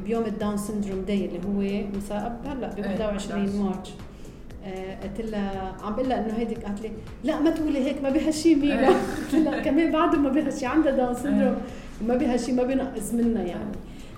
بيوم 0.05 0.23
ال 0.25 0.32
Down 0.32 0.57
syndrome 0.57 1.01
day 1.01 1.25
اللي 1.25 1.39
هو 1.47 1.87
مساء 1.97 2.41
هلا 2.45 2.67
ب 2.67 2.77
إيه، 2.77 3.05
21 3.05 3.41
11. 3.45 3.63
March 3.63 3.89
قلت 5.03 5.31
لها 5.31 5.75
عم 5.83 5.95
بقول 5.95 6.09
لها 6.09 6.25
إنه 6.25 6.33
هيدي 6.37 6.55
قالت 6.55 6.81
لي 6.81 6.91
لا 7.23 7.39
ما 7.39 7.49
تقولي 7.49 7.79
هيك 7.85 8.03
ما 8.03 8.09
بها 8.09 8.31
شيء 8.31 8.55
ميلا 8.55 8.87
إيه. 8.87 8.95
قلت 9.31 9.35
لها 9.35 9.59
كمان 9.61 9.91
بعده 9.91 10.17
ما 10.17 10.29
بها 10.29 10.49
شيء 10.49 10.67
عندها 10.67 10.91
Down 10.91 11.13
syndrome 11.13 11.55
إيه. 12.01 12.07
ما 12.07 12.15
بها 12.15 12.37
شيء 12.37 12.55
ما 12.55 12.63
بينقص 12.63 13.13
منا 13.13 13.41
يعني 13.43 13.71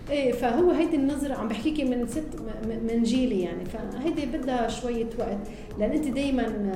إيه 0.10 0.32
فهو 0.32 0.72
هيدي 0.72 0.96
النظرة 0.96 1.34
عم 1.34 1.48
بحكيكي 1.48 1.84
من 1.84 2.08
ست 2.08 2.42
من 2.90 3.04
جيلي 3.04 3.42
يعني. 3.42 3.66
فهيدي 3.66 4.26
بدها 4.26 4.68
شوية 4.68 5.10
وقت. 5.20 5.38
لأن 5.80 5.92
أنت 5.92 6.08
دايما 6.08 6.74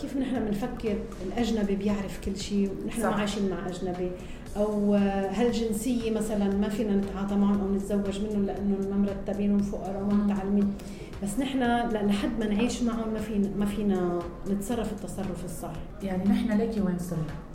كيف 0.00 0.16
نحن 0.16 0.44
بنفكر؟ 0.44 0.96
الأجنبي 1.26 1.76
بيعرف 1.76 2.20
كل 2.24 2.36
شيء 2.36 2.70
ونحن 2.84 3.02
ما. 3.02 3.08
عايشين 3.08 3.50
مع 3.50 3.68
أجنبي. 3.68 4.10
أو 4.56 4.94
آه، 4.94 5.30
هالجنسية 5.30 6.10
مثلا 6.10 6.56
ما 6.56 6.68
فينا 6.68 6.96
نتعاطى 6.96 7.34
معهم 7.34 7.60
أو 7.60 7.74
نتزوج 7.74 8.20
منهم 8.20 8.46
لأنه 8.46 8.76
ما 8.90 8.96
مرتبين 8.96 9.54
وفقراء 9.54 10.02
وما 10.02 10.24
متعلمين. 10.24 10.74
بس 11.22 11.38
نحن 11.38 11.58
لحد 11.92 12.38
ما 12.38 12.46
نعيش 12.46 12.82
معهم 12.82 13.12
ما 13.12 13.20
فينا 13.20 13.48
ما 13.58 13.66
فينا 13.66 14.18
نتصرف 14.50 14.92
التصرف 14.92 15.44
الصح. 15.44 15.72
يعني 16.02 16.24
نحن 16.24 16.58
ليكي 16.58 16.80
وين 16.80 16.98
صرنا؟ 16.98 17.53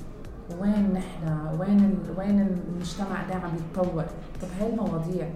وين 0.61 0.93
نحن؟ 0.93 1.47
وين 1.59 1.79
ال... 1.79 2.19
وين 2.19 2.57
المجتمع 2.69 3.27
ده 3.29 3.35
عم 3.35 3.51
يتطور؟ 3.55 4.03
طب 4.41 4.47
هاي 4.59 4.69
المواضيع. 4.69 5.29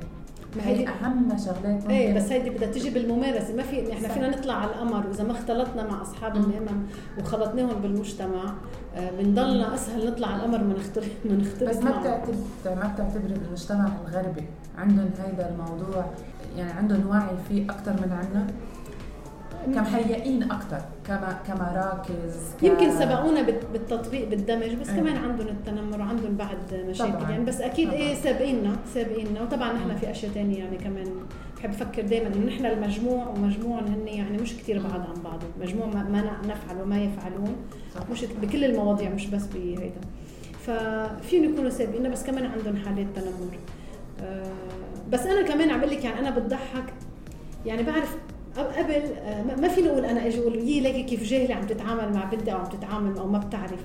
ما 0.55 0.67
هي 0.67 0.87
أهم 0.87 1.37
شغلات 1.37 1.85
إيه 1.89 2.15
بس 2.15 2.31
هيدي 2.31 2.49
بدها 2.49 2.71
تجي 2.71 2.89
بالممارسة. 2.89 3.55
ما 3.55 3.63
في 3.63 3.93
إحنا. 3.93 4.07
فينا 4.07 4.29
نطلع 4.29 4.53
على 4.53 4.71
القمر. 4.71 5.07
وإذا 5.07 5.23
ما 5.23 5.31
اختلطنا 5.31 5.87
مع 5.87 6.01
أصحاب 6.01 6.37
مم. 6.37 6.43
الهمم 6.43 6.83
وخلطناهم 7.19 7.81
بالمجتمع 7.81 8.53
آه، 8.95 9.11
بنضلنا 9.11 9.73
أسهل 9.75 10.07
نطلع 10.07 10.27
على 10.27 10.35
القمر 10.35 10.63
ما 10.63 10.73
نختلط 10.73 11.05
ما 11.25 11.35
نختلط 11.35 11.69
بس 11.69 11.77
ما. 11.77 11.99
بتعتبر 11.99 12.33
ما 12.65 12.93
بتعتبري 12.93 13.33
بالمجتمع 13.33 13.89
الغربي. 14.07 14.43
عندهم 14.77 15.09
هيدا 15.25 15.49
الموضوع. 15.49 16.05
يعني 16.57 16.71
عندهم 16.71 17.07
وعي 17.07 17.35
فيه 17.49 17.65
أكثر 17.65 17.91
من 17.91 18.11
عنا. 18.11 18.47
كمهيئين 19.65 20.43
أكثر 20.51 20.81
كما 21.07 21.39
كمراكز 21.47 22.35
ك... 22.59 22.63
يمكن 22.63 22.91
سبقونا 22.91 23.41
بال- 23.41 23.59
بالتطبيق 23.73 24.29
بالدمج 24.29 24.73
بس 24.75 24.89
إيه. 24.89 24.99
كمان 24.99 25.17
عندهم 25.17 25.47
التنمر 25.47 25.99
وعندهم 25.99 26.37
بعد 26.37 26.85
مشاكل 26.89 27.13
طبعاً. 27.13 27.31
يعني 27.31 27.45
بس 27.45 27.61
أكيد 27.61 27.87
طبعاً. 27.87 27.99
إيه 27.99 28.15
سابقيننا 28.15 28.75
سابقيننا 28.93 29.41
وطبعا 29.41 29.73
نحن 29.73 29.95
في 29.95 30.11
أشياء 30.11 30.31
تانية 30.31 30.57
يعني 30.59 30.77
كمان 30.77 31.05
بحب 31.57 31.69
أفكر 31.69 32.01
دائما 32.01 32.27
إنه 32.35 32.45
نحن 32.47 32.65
المجموع 32.65 33.27
ومجموع 33.27 33.79
هن 33.79 34.07
يعني 34.07 34.37
مش 34.37 34.53
كثير 34.57 34.79
بعاد 34.81 35.01
عن 35.01 35.21
بعض 35.23 35.39
مجموع 35.61 35.85
ما 35.87 36.03
ما 36.03 36.21
نفعل 36.47 36.81
وما 36.81 37.01
يفعلون 37.03 37.55
صح. 37.95 38.01
مش 38.11 38.25
بكل 38.41 38.63
المواضيع 38.65 39.09
مش 39.09 39.27
بس 39.27 39.45
بهيدا 39.45 39.91
ففيهم 40.65 41.43
يكونوا 41.43 41.69
سابقيننا 41.69 42.09
بس 42.09 42.23
كمان 42.23 42.45
عندهم 42.45 42.77
حالات 42.77 43.07
تنمر 43.15 43.57
آه، 44.21 44.43
بس 45.11 45.19
أنا 45.25 45.41
كمان 45.47 45.69
عم 45.71 45.81
لك 45.81 46.03
يعني 46.03 46.19
أنا 46.19 46.29
بتضحك 46.29 46.93
يعني 47.65 47.83
بعرف 47.83 48.15
قبل 48.57 48.93
آه، 48.93 49.43
ما- 49.61 49.67
فيني 49.67 49.89
أقول 49.89 50.05
أنا 50.05 50.27
إجي 50.27 50.39
أقول 50.39 50.55
يي 50.55 50.79
ليكي 50.79 51.03
كيف 51.03 51.23
جاهلة 51.23 51.55
عم 51.55 51.63
تتعامل 51.67 52.13
مع 52.13 52.23
بنتي 52.25 52.51
أو 52.53 52.57
عم 52.57 52.65
تتعامل 52.65 53.17
أو 53.17 53.27
ما 53.27 53.37
بتعرف. 53.37 53.79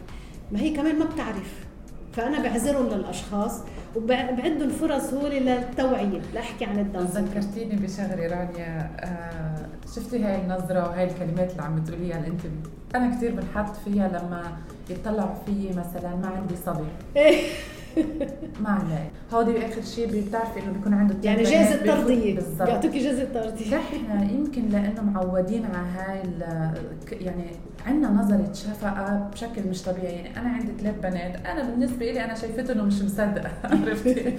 ما 0.52 0.60
هي 0.60 0.70
كمان 0.70 0.98
ما 0.98 1.04
بتعرف. 1.04 1.66
فأنا 2.12 2.42
بعذرهم 2.42 2.86
للأشخاص 2.86 3.60
وبعدهم 3.96 4.68
فرص 4.68 5.14
هول 5.14 5.30
للتوعية 5.30 6.20
لأحكي 6.34 6.64
عن 6.64 6.74
syndrome. 6.74 7.04
ذكرتيني 7.06 7.76
بشغلة 7.76 8.26
رانيا 8.26 8.90
آه 9.00 9.66
شفتي 9.94 10.24
هاي 10.24 10.40
النظرة 10.42 10.88
وهاي 10.88 11.04
الكلمات 11.04 11.50
اللي 11.50 11.62
عم 11.62 11.76
بتقوليها؟ 11.80 12.16
اللي 12.16 12.28
أنت 12.28 12.40
أنا 12.94 13.16
كثير 13.16 13.32
بنحط 13.34 13.76
فيها 13.84 14.08
لما 14.08 14.42
يطلعوا 14.90 15.34
فيي 15.46 15.68
مثلا 15.70 16.16
ما 16.16 16.26
عندي 16.36 16.54
صبر 16.66 16.84
إيه. 17.16 17.40
ما 18.62 18.68
علي 18.70 19.06
هودي 19.32 19.52
باخر 19.52 19.82
شيء 19.82 20.06
بتعرفي 20.28 20.60
إنه 20.60 20.72
بيكون 20.72 20.94
عنده 20.94 21.16
يعني 21.22 21.42
جائزه 21.42 21.76
ترضيه 21.76 22.34
بالضبط. 22.34 22.62
بيعطوكي 22.62 22.98
جائزه 22.98 23.24
ترضيه 23.24 23.76
نحن 23.76 24.30
يمكن 24.34 24.68
لأنه 24.68 25.02
معودين 25.02 25.64
على 25.66 25.86
هاي 25.96 26.22
يعني 27.12 27.44
عندنا 27.86 28.10
نظرة 28.10 28.52
شفقة 28.52 29.28
بشكل 29.32 29.68
مش 29.70 29.82
طبيعي. 29.82 30.12
يعني 30.14 30.40
أنا 30.40 30.48
عندي 30.48 30.72
ثلاث 30.80 30.94
بنات 31.02 31.46
أنا 31.46 31.62
بالنسبة 31.70 32.12
لي 32.12 32.24
أنا 32.24 32.34
شايفتهم 32.34 32.80
ومش 32.80 33.02
مصدقة 33.02 33.50
عرفتي؟ 33.64 34.36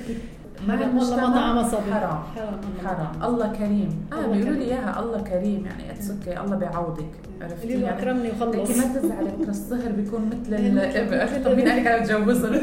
مع 0.68 0.74
والله 0.74 1.54
ما 1.54 1.64
صبر. 1.64 1.82
حرام. 1.94 2.24
حرام. 2.36 2.60
حرام. 2.86 3.24
الله 3.24 3.48
كريم. 3.54 4.06
آه 4.14 4.28
بيقولوا 4.28 4.58
لي. 4.58 4.66
إياها 4.66 5.00
الله 5.00 5.22
كريم. 5.22 5.66
يعني 5.66 5.92
it's 5.92 6.12
okay 6.12 6.40
الله 6.42 6.56
بيعوضك. 6.56 7.10
عرفتي 7.42 7.68
له 7.78 7.86
يعني؟ 7.88 7.98
أكرمني 8.00 8.30
وخلص. 8.32 8.78
ما 8.78 9.00
تزعلي 9.00 9.30
بكره 9.40 9.50
الصهر 9.50 9.92
بيكون 9.92 10.26
مثل 10.26 10.54
الابن 10.56 11.44
طب 11.46 11.56
مين 11.58 11.68
قال 11.68 11.78
لك 11.78 11.88
أنا 11.88 11.98
بتجوزهم 12.04 12.60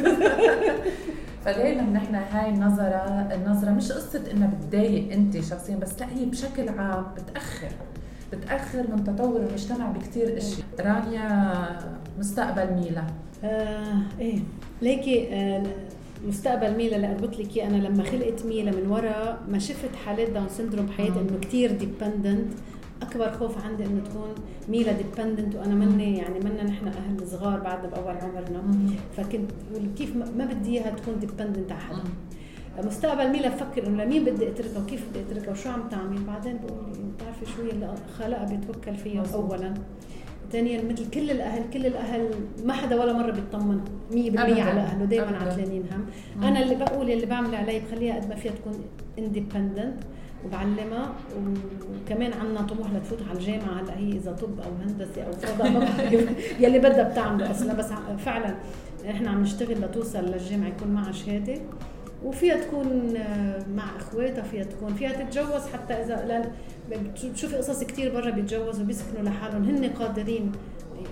فدايما 1.44 1.82
نحن 1.82 2.14
هاي 2.14 2.50
النظرة 2.50 3.28
النظرة 3.34 3.70
مش 3.70 3.92
قصة 3.92 4.22
انها 4.32 4.50
بتضايق 4.60 5.12
أنت 5.12 5.40
شخصيا 5.40 5.76
بس 5.76 6.00
لا 6.00 6.06
هي 6.06 6.24
بشكل 6.24 6.68
عام 6.68 7.04
بتأخر. 7.16 7.68
بتأخر 8.32 8.78
من 8.92 9.04
تطور 9.04 9.40
المجتمع 9.40 9.90
بكتير 9.90 10.36
اشياء 10.36 10.66
رانيا 10.80 11.52
مستقبل 12.18 12.74
ميلا. 12.74 13.02
آه 13.44 13.96
إيه. 14.20 14.38
ليكي 14.82 15.28
آه 15.34 15.62
مستقبل 16.26 16.76
ميلا 16.76 16.96
اللي 16.96 17.12
اربط 17.12 17.38
لك 17.38 17.58
أنا 17.58 17.76
لما 17.76 18.02
خلقت 18.02 18.46
ميلا 18.46 18.70
من 18.70 18.86
ورا 18.90 19.38
ما 19.48 19.58
شفت 19.58 19.96
حالات 20.04 20.30
Down 20.30 20.48
syndrome 20.48 20.86
بحياتي 20.86 21.20
إنه 21.20 21.38
كثير 21.42 21.72
dependent 21.72 22.52
أكبر 23.02 23.32
خوف 23.32 23.64
عندي 23.64 23.84
إنه 23.84 24.00
تكون 24.04 24.34
ميلا 24.68 24.92
dependent 24.92 25.54
وأنا 25.54 25.74
مني 25.74 26.18
يعني 26.18 26.40
منا 26.40 26.64
نحن 26.64 26.88
أهل 26.88 27.28
صغار 27.28 27.60
بعدنا 27.60 27.88
بأول 27.88 28.16
عمرنا. 28.16 28.62
فكنت 29.16 29.50
كيف 29.98 30.16
ما 30.16 30.44
بدي 30.44 30.70
إياها 30.70 30.90
تكون 30.90 31.18
dependent 31.20 31.72
على 31.72 31.80
حدا. 31.80 32.02
مستقبل 32.84 33.30
ميلا 33.32 33.48
بفكر 33.48 33.86
إنه 33.86 34.04
لمين 34.04 34.24
بدي 34.24 34.48
أتركها 34.48 34.82
وكيف 34.82 35.04
بدي 35.10 35.20
أتركها 35.20 35.52
وشو 35.52 35.68
عم 35.68 35.88
تعمل؟ 35.88 36.18
بعدين 36.26 36.56
بقول 36.56 36.92
بتعرفي 37.16 37.46
شو 37.56 37.62
اللي 37.62 37.94
خلقها 38.18 38.44
بيتوكل 38.44 38.96
فيها 38.96 39.24
اولا؟ 39.34 39.74
ثانيا 40.52 40.82
مثل 40.82 41.10
كل 41.10 41.30
الأهل 41.30 41.62
كل 41.72 41.86
الأهل 41.86 42.28
ما 42.64 42.72
حدا 42.72 43.00
ولا 43.00 43.12
مرة 43.12 43.30
بيطمن 43.30 43.80
100% 44.10 44.14
على 44.38 44.80
اهله 44.80 45.04
دائما 45.04 45.36
عتلانين 45.36 45.84
هم. 45.92 46.44
أنا 46.44 46.62
اللي 46.62 46.74
بقول 46.74 47.10
اللي 47.10 47.26
بعمل 47.26 47.54
علي 47.54 47.80
بخليها 47.80 48.16
قد 48.16 48.28
ما 48.28 48.34
فيها 48.34 48.52
تكون 48.52 48.72
اندبندنت 49.18 49.96
وبعلمها 50.44 51.12
وكمان 52.04 52.32
عندنا 52.32 52.62
طموح 52.62 52.92
لتفوت 52.92 53.18
على 53.28 53.38
الجامعة 53.38 53.80
هلأ 53.80 53.98
هي 53.98 54.12
إذا 54.12 54.32
طب 54.32 54.60
أو 54.60 54.70
هندسة 54.86 55.22
أو 55.22 55.32
فضاء 55.32 55.70
ما 55.70 55.78
بعرف. 55.78 56.60
يلي 56.62 56.78
بدها 56.78 57.02
بتعمله. 57.02 57.50
أصلا 57.50 57.72
بس 57.74 57.88
فعلا 58.18 58.54
إحنا 59.10 59.30
عم 59.30 59.42
نشتغل 59.42 59.80
لتوصل 59.80 60.24
للجامعة 60.24 60.68
يكون 60.68 60.88
معها 60.88 61.12
شهادة 61.12 61.54
وفيها 62.24 62.56
تكون 62.56 63.16
آه، 63.16 63.64
مع 63.76 63.96
إخواتها 63.96 64.42
فيها 64.42 64.64
تكون 64.64 64.94
فيها 64.94 65.12
تتجوز 65.12 65.66
حتى 65.72 65.94
إذا 65.94 66.50
بتشوفي 66.90 67.56
قصص 67.56 67.84
كثير 67.84 68.14
برا 68.14 68.30
بيتجوزوا 68.30 68.84
بيسكنوا 68.84 69.22
لحالهم 69.22 69.64
هن 69.64 69.84
قادرين 69.84 70.52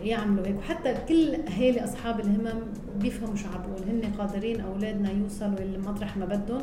يعملوا 0.03 0.47
هيك. 0.47 0.57
وحتى 0.59 0.95
كل 1.09 1.35
اهالي 1.35 1.85
أصحاب 1.85 2.21
الهمم 2.21 2.61
بيفهموا 3.01 3.37
شو 3.37 3.47
عم 3.49 3.63
بقول. 3.63 3.89
هن 3.89 4.13
قادرين 4.19 4.61
أولادنا 4.61 5.11
يوصلوا 5.13 5.61
لمطرح 5.77 6.17
ما 6.17 6.25
بدهم. 6.25 6.63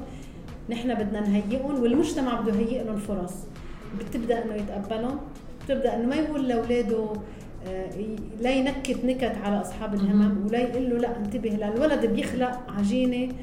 نحن 0.69 0.93
بدنا 0.93 1.19
نهيئهم 1.19 1.81
والمجتمع 1.83 2.41
بده 2.41 2.59
يهيئ 2.59 2.83
لهم 2.83 2.97
فرص. 2.97 3.33
بتبدأ 3.99 4.45
إنه 4.45 4.55
يتقبلهم 4.55 5.19
بتبدأ 5.65 5.95
إنه 5.95 6.07
ما 6.07 6.15
يقول 6.15 6.47
لأولاده 6.47 7.09
آه، 7.67 7.89
لا 8.41 8.51
ينكت 8.51 9.05
نكت 9.05 9.37
على 9.43 9.61
أصحاب 9.61 9.93
الهمم 9.93 10.45
ولا 10.47 10.59
يقول 10.59 10.89
له 10.89 10.97
لا 10.97 11.17
انتبه 11.17 11.49
لأن 11.49 11.73
الولد 11.73 12.05
بيخلق 12.05 12.71
عجينة 12.77 13.33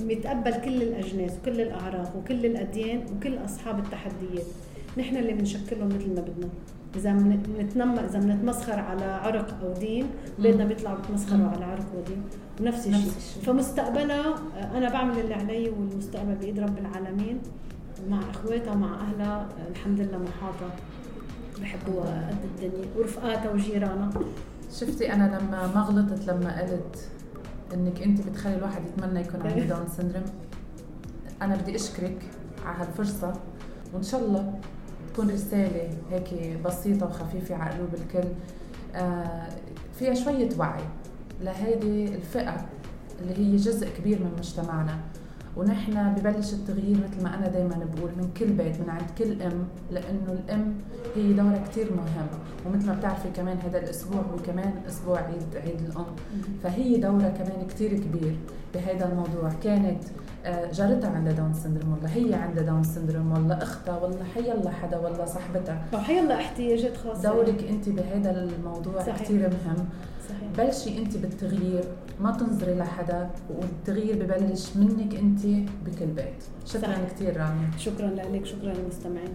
متقبل 0.00 0.54
كل 0.54 0.82
الأجناس 0.82 1.32
وكل 1.42 1.60
الاعراق 1.60 2.16
وكل 2.16 2.46
الأديان 2.46 3.04
وكل 3.16 3.38
أصحاب 3.44 3.78
التحديات. 3.78 4.46
نحن 4.98 5.16
اللي 5.16 5.32
بنشكلهم 5.32 5.88
مثل 5.88 6.14
ما 6.14 6.20
بدنا. 6.20 6.48
إذا 6.96 7.12
بنتنم 7.12 7.98
إذا 7.98 8.18
بنتمسخر 8.18 8.78
على 8.80 9.04
عرق 9.04 9.60
أو 9.62 9.72
دين 9.72 10.06
اولادنا 10.38 10.64
بيطلعوا 10.64 10.96
بيتمسخروا 10.96 11.46
على 11.48 11.64
عرق 11.64 11.86
ودين 11.96 12.22
ونفس 12.60 12.86
الشيء. 12.86 13.10
فمستقبلها 13.42 14.34
أنا 14.74 14.88
بعمل 14.90 15.18
اللي 15.20 15.34
علي 15.34 15.68
والمستقبل 15.68 16.34
بإيد 16.34 16.60
رب 16.60 16.78
العالمين. 16.78 17.38
مع 18.10 18.20
إخواتها 18.30 18.72
ومع 18.72 19.00
أهلها 19.00 19.48
الحمد 19.70 20.00
لله 20.00 20.18
محاطه 20.18 20.74
بحبوها 21.60 22.28
قد 22.30 22.44
الدنيا. 22.44 22.86
ورفقاتها 22.98 23.50
وجيرانها. 23.50 24.10
شفتي 24.72 25.12
أنا 25.12 25.24
لما 25.40 25.66
ما 25.74 25.80
غلطت 25.80 26.28
لما 26.30 26.60
قلت 26.62 27.08
إنك 27.74 28.02
أنت 28.02 28.28
بتخلي 28.28 28.54
الواحد 28.56 28.82
يتمنى 28.86 29.20
يكون 29.20 29.40
عنده 29.42 29.64
داون. 29.74 29.86
سندروم 29.96 30.24
أنا 31.42 31.56
بدي 31.56 31.76
أشكرك 31.76 32.18
على 32.66 32.76
هالفرصة 32.78 33.32
وإن 33.94 34.02
شاء 34.02 34.20
الله 34.20 34.54
تكون 35.14 35.30
رسالة 35.30 35.90
هيك 36.10 36.58
بسيطة 36.64 37.06
وخفيفة 37.06 37.54
على 37.54 37.74
قلوب 37.74 37.94
الكل. 37.94 38.28
آه 38.94 39.48
فيها 39.98 40.14
شوية 40.14 40.48
وعي 40.58 40.82
لهيدي 41.42 42.14
الفئة 42.14 42.66
اللي 43.20 43.38
هي 43.38 43.56
جزء 43.56 43.88
كبير 43.98 44.18
من 44.18 44.30
مجتمعنا. 44.38 44.98
ونحن 45.56 46.14
ببلش 46.14 46.52
التغيير 46.52 46.96
مثل 46.96 47.22
ما 47.22 47.34
أنا 47.38 47.48
دائما 47.48 47.88
بقول 47.94 48.10
من 48.16 48.30
كل 48.38 48.46
بيت 48.46 48.80
من 48.80 48.90
عند 48.90 49.10
كل 49.18 49.42
أم 49.42 49.64
لأنه 49.90 50.32
الأم 50.32 50.74
هي 51.16 51.32
دورها 51.32 51.64
كثير 51.68 51.92
مهم 51.92 52.26
ومثل 52.66 52.86
ما 52.86 52.94
بتعرفي 52.94 53.28
كمان 53.36 53.58
هذا 53.58 53.78
الأسبوع 53.78 54.20
هو 54.20 54.36
كمان 54.46 54.72
أسبوع 54.88 55.18
عيد 55.18 55.56
عيد 55.56 55.80
الأم. 55.80 56.06
فهي 56.62 56.96
دورها 56.96 57.28
كمان 57.28 57.66
كثير 57.68 57.94
كبير 57.94 58.36
بهذا 58.74 59.12
الموضوع. 59.12 59.52
كانت 59.62 60.02
جارتها 60.72 61.10
عندها 61.10 61.32
Down 61.32 61.52
syndrome 61.52 61.98
ولا 61.98 62.14
هي 62.14 62.34
عندها 62.34 62.64
Down 62.64 62.82
syndrome 62.82 63.32
ولا 63.32 63.62
أختها 63.62 63.98
ولا 63.98 64.24
حيلا 64.34 64.70
حدا 64.70 64.98
ولا 64.98 65.26
صاحبتها؟ 65.26 65.84
حيلا 65.94 66.34
احتياجات 66.34 66.96
خاصة. 66.96 67.22
دورك 67.22 67.64
أنت 67.64 67.88
بهذا 67.88 68.30
الموضوع 68.30 69.00
صحيح. 69.00 69.22
كثير 69.22 69.38
مهم. 69.38 69.76
صحيح. 70.28 70.48
بلشي 70.58 70.98
أنت 70.98 71.16
بالتغيير 71.16 71.84
ما 72.20 72.30
تنظري 72.30 72.74
لحدا 72.74 73.30
والتغيير 73.50 74.24
ببلش 74.24 74.76
منك 74.76 75.14
أنت 75.14 75.46
بكل 75.86 76.06
بيت. 76.06 76.44
شكرا 76.66 76.94
كثير 77.14 77.36
رامي. 77.36 77.66
شكرا 77.78 78.06
لك 78.06 78.46
شكرا 78.46 78.72
للمستمعين. 78.72 79.34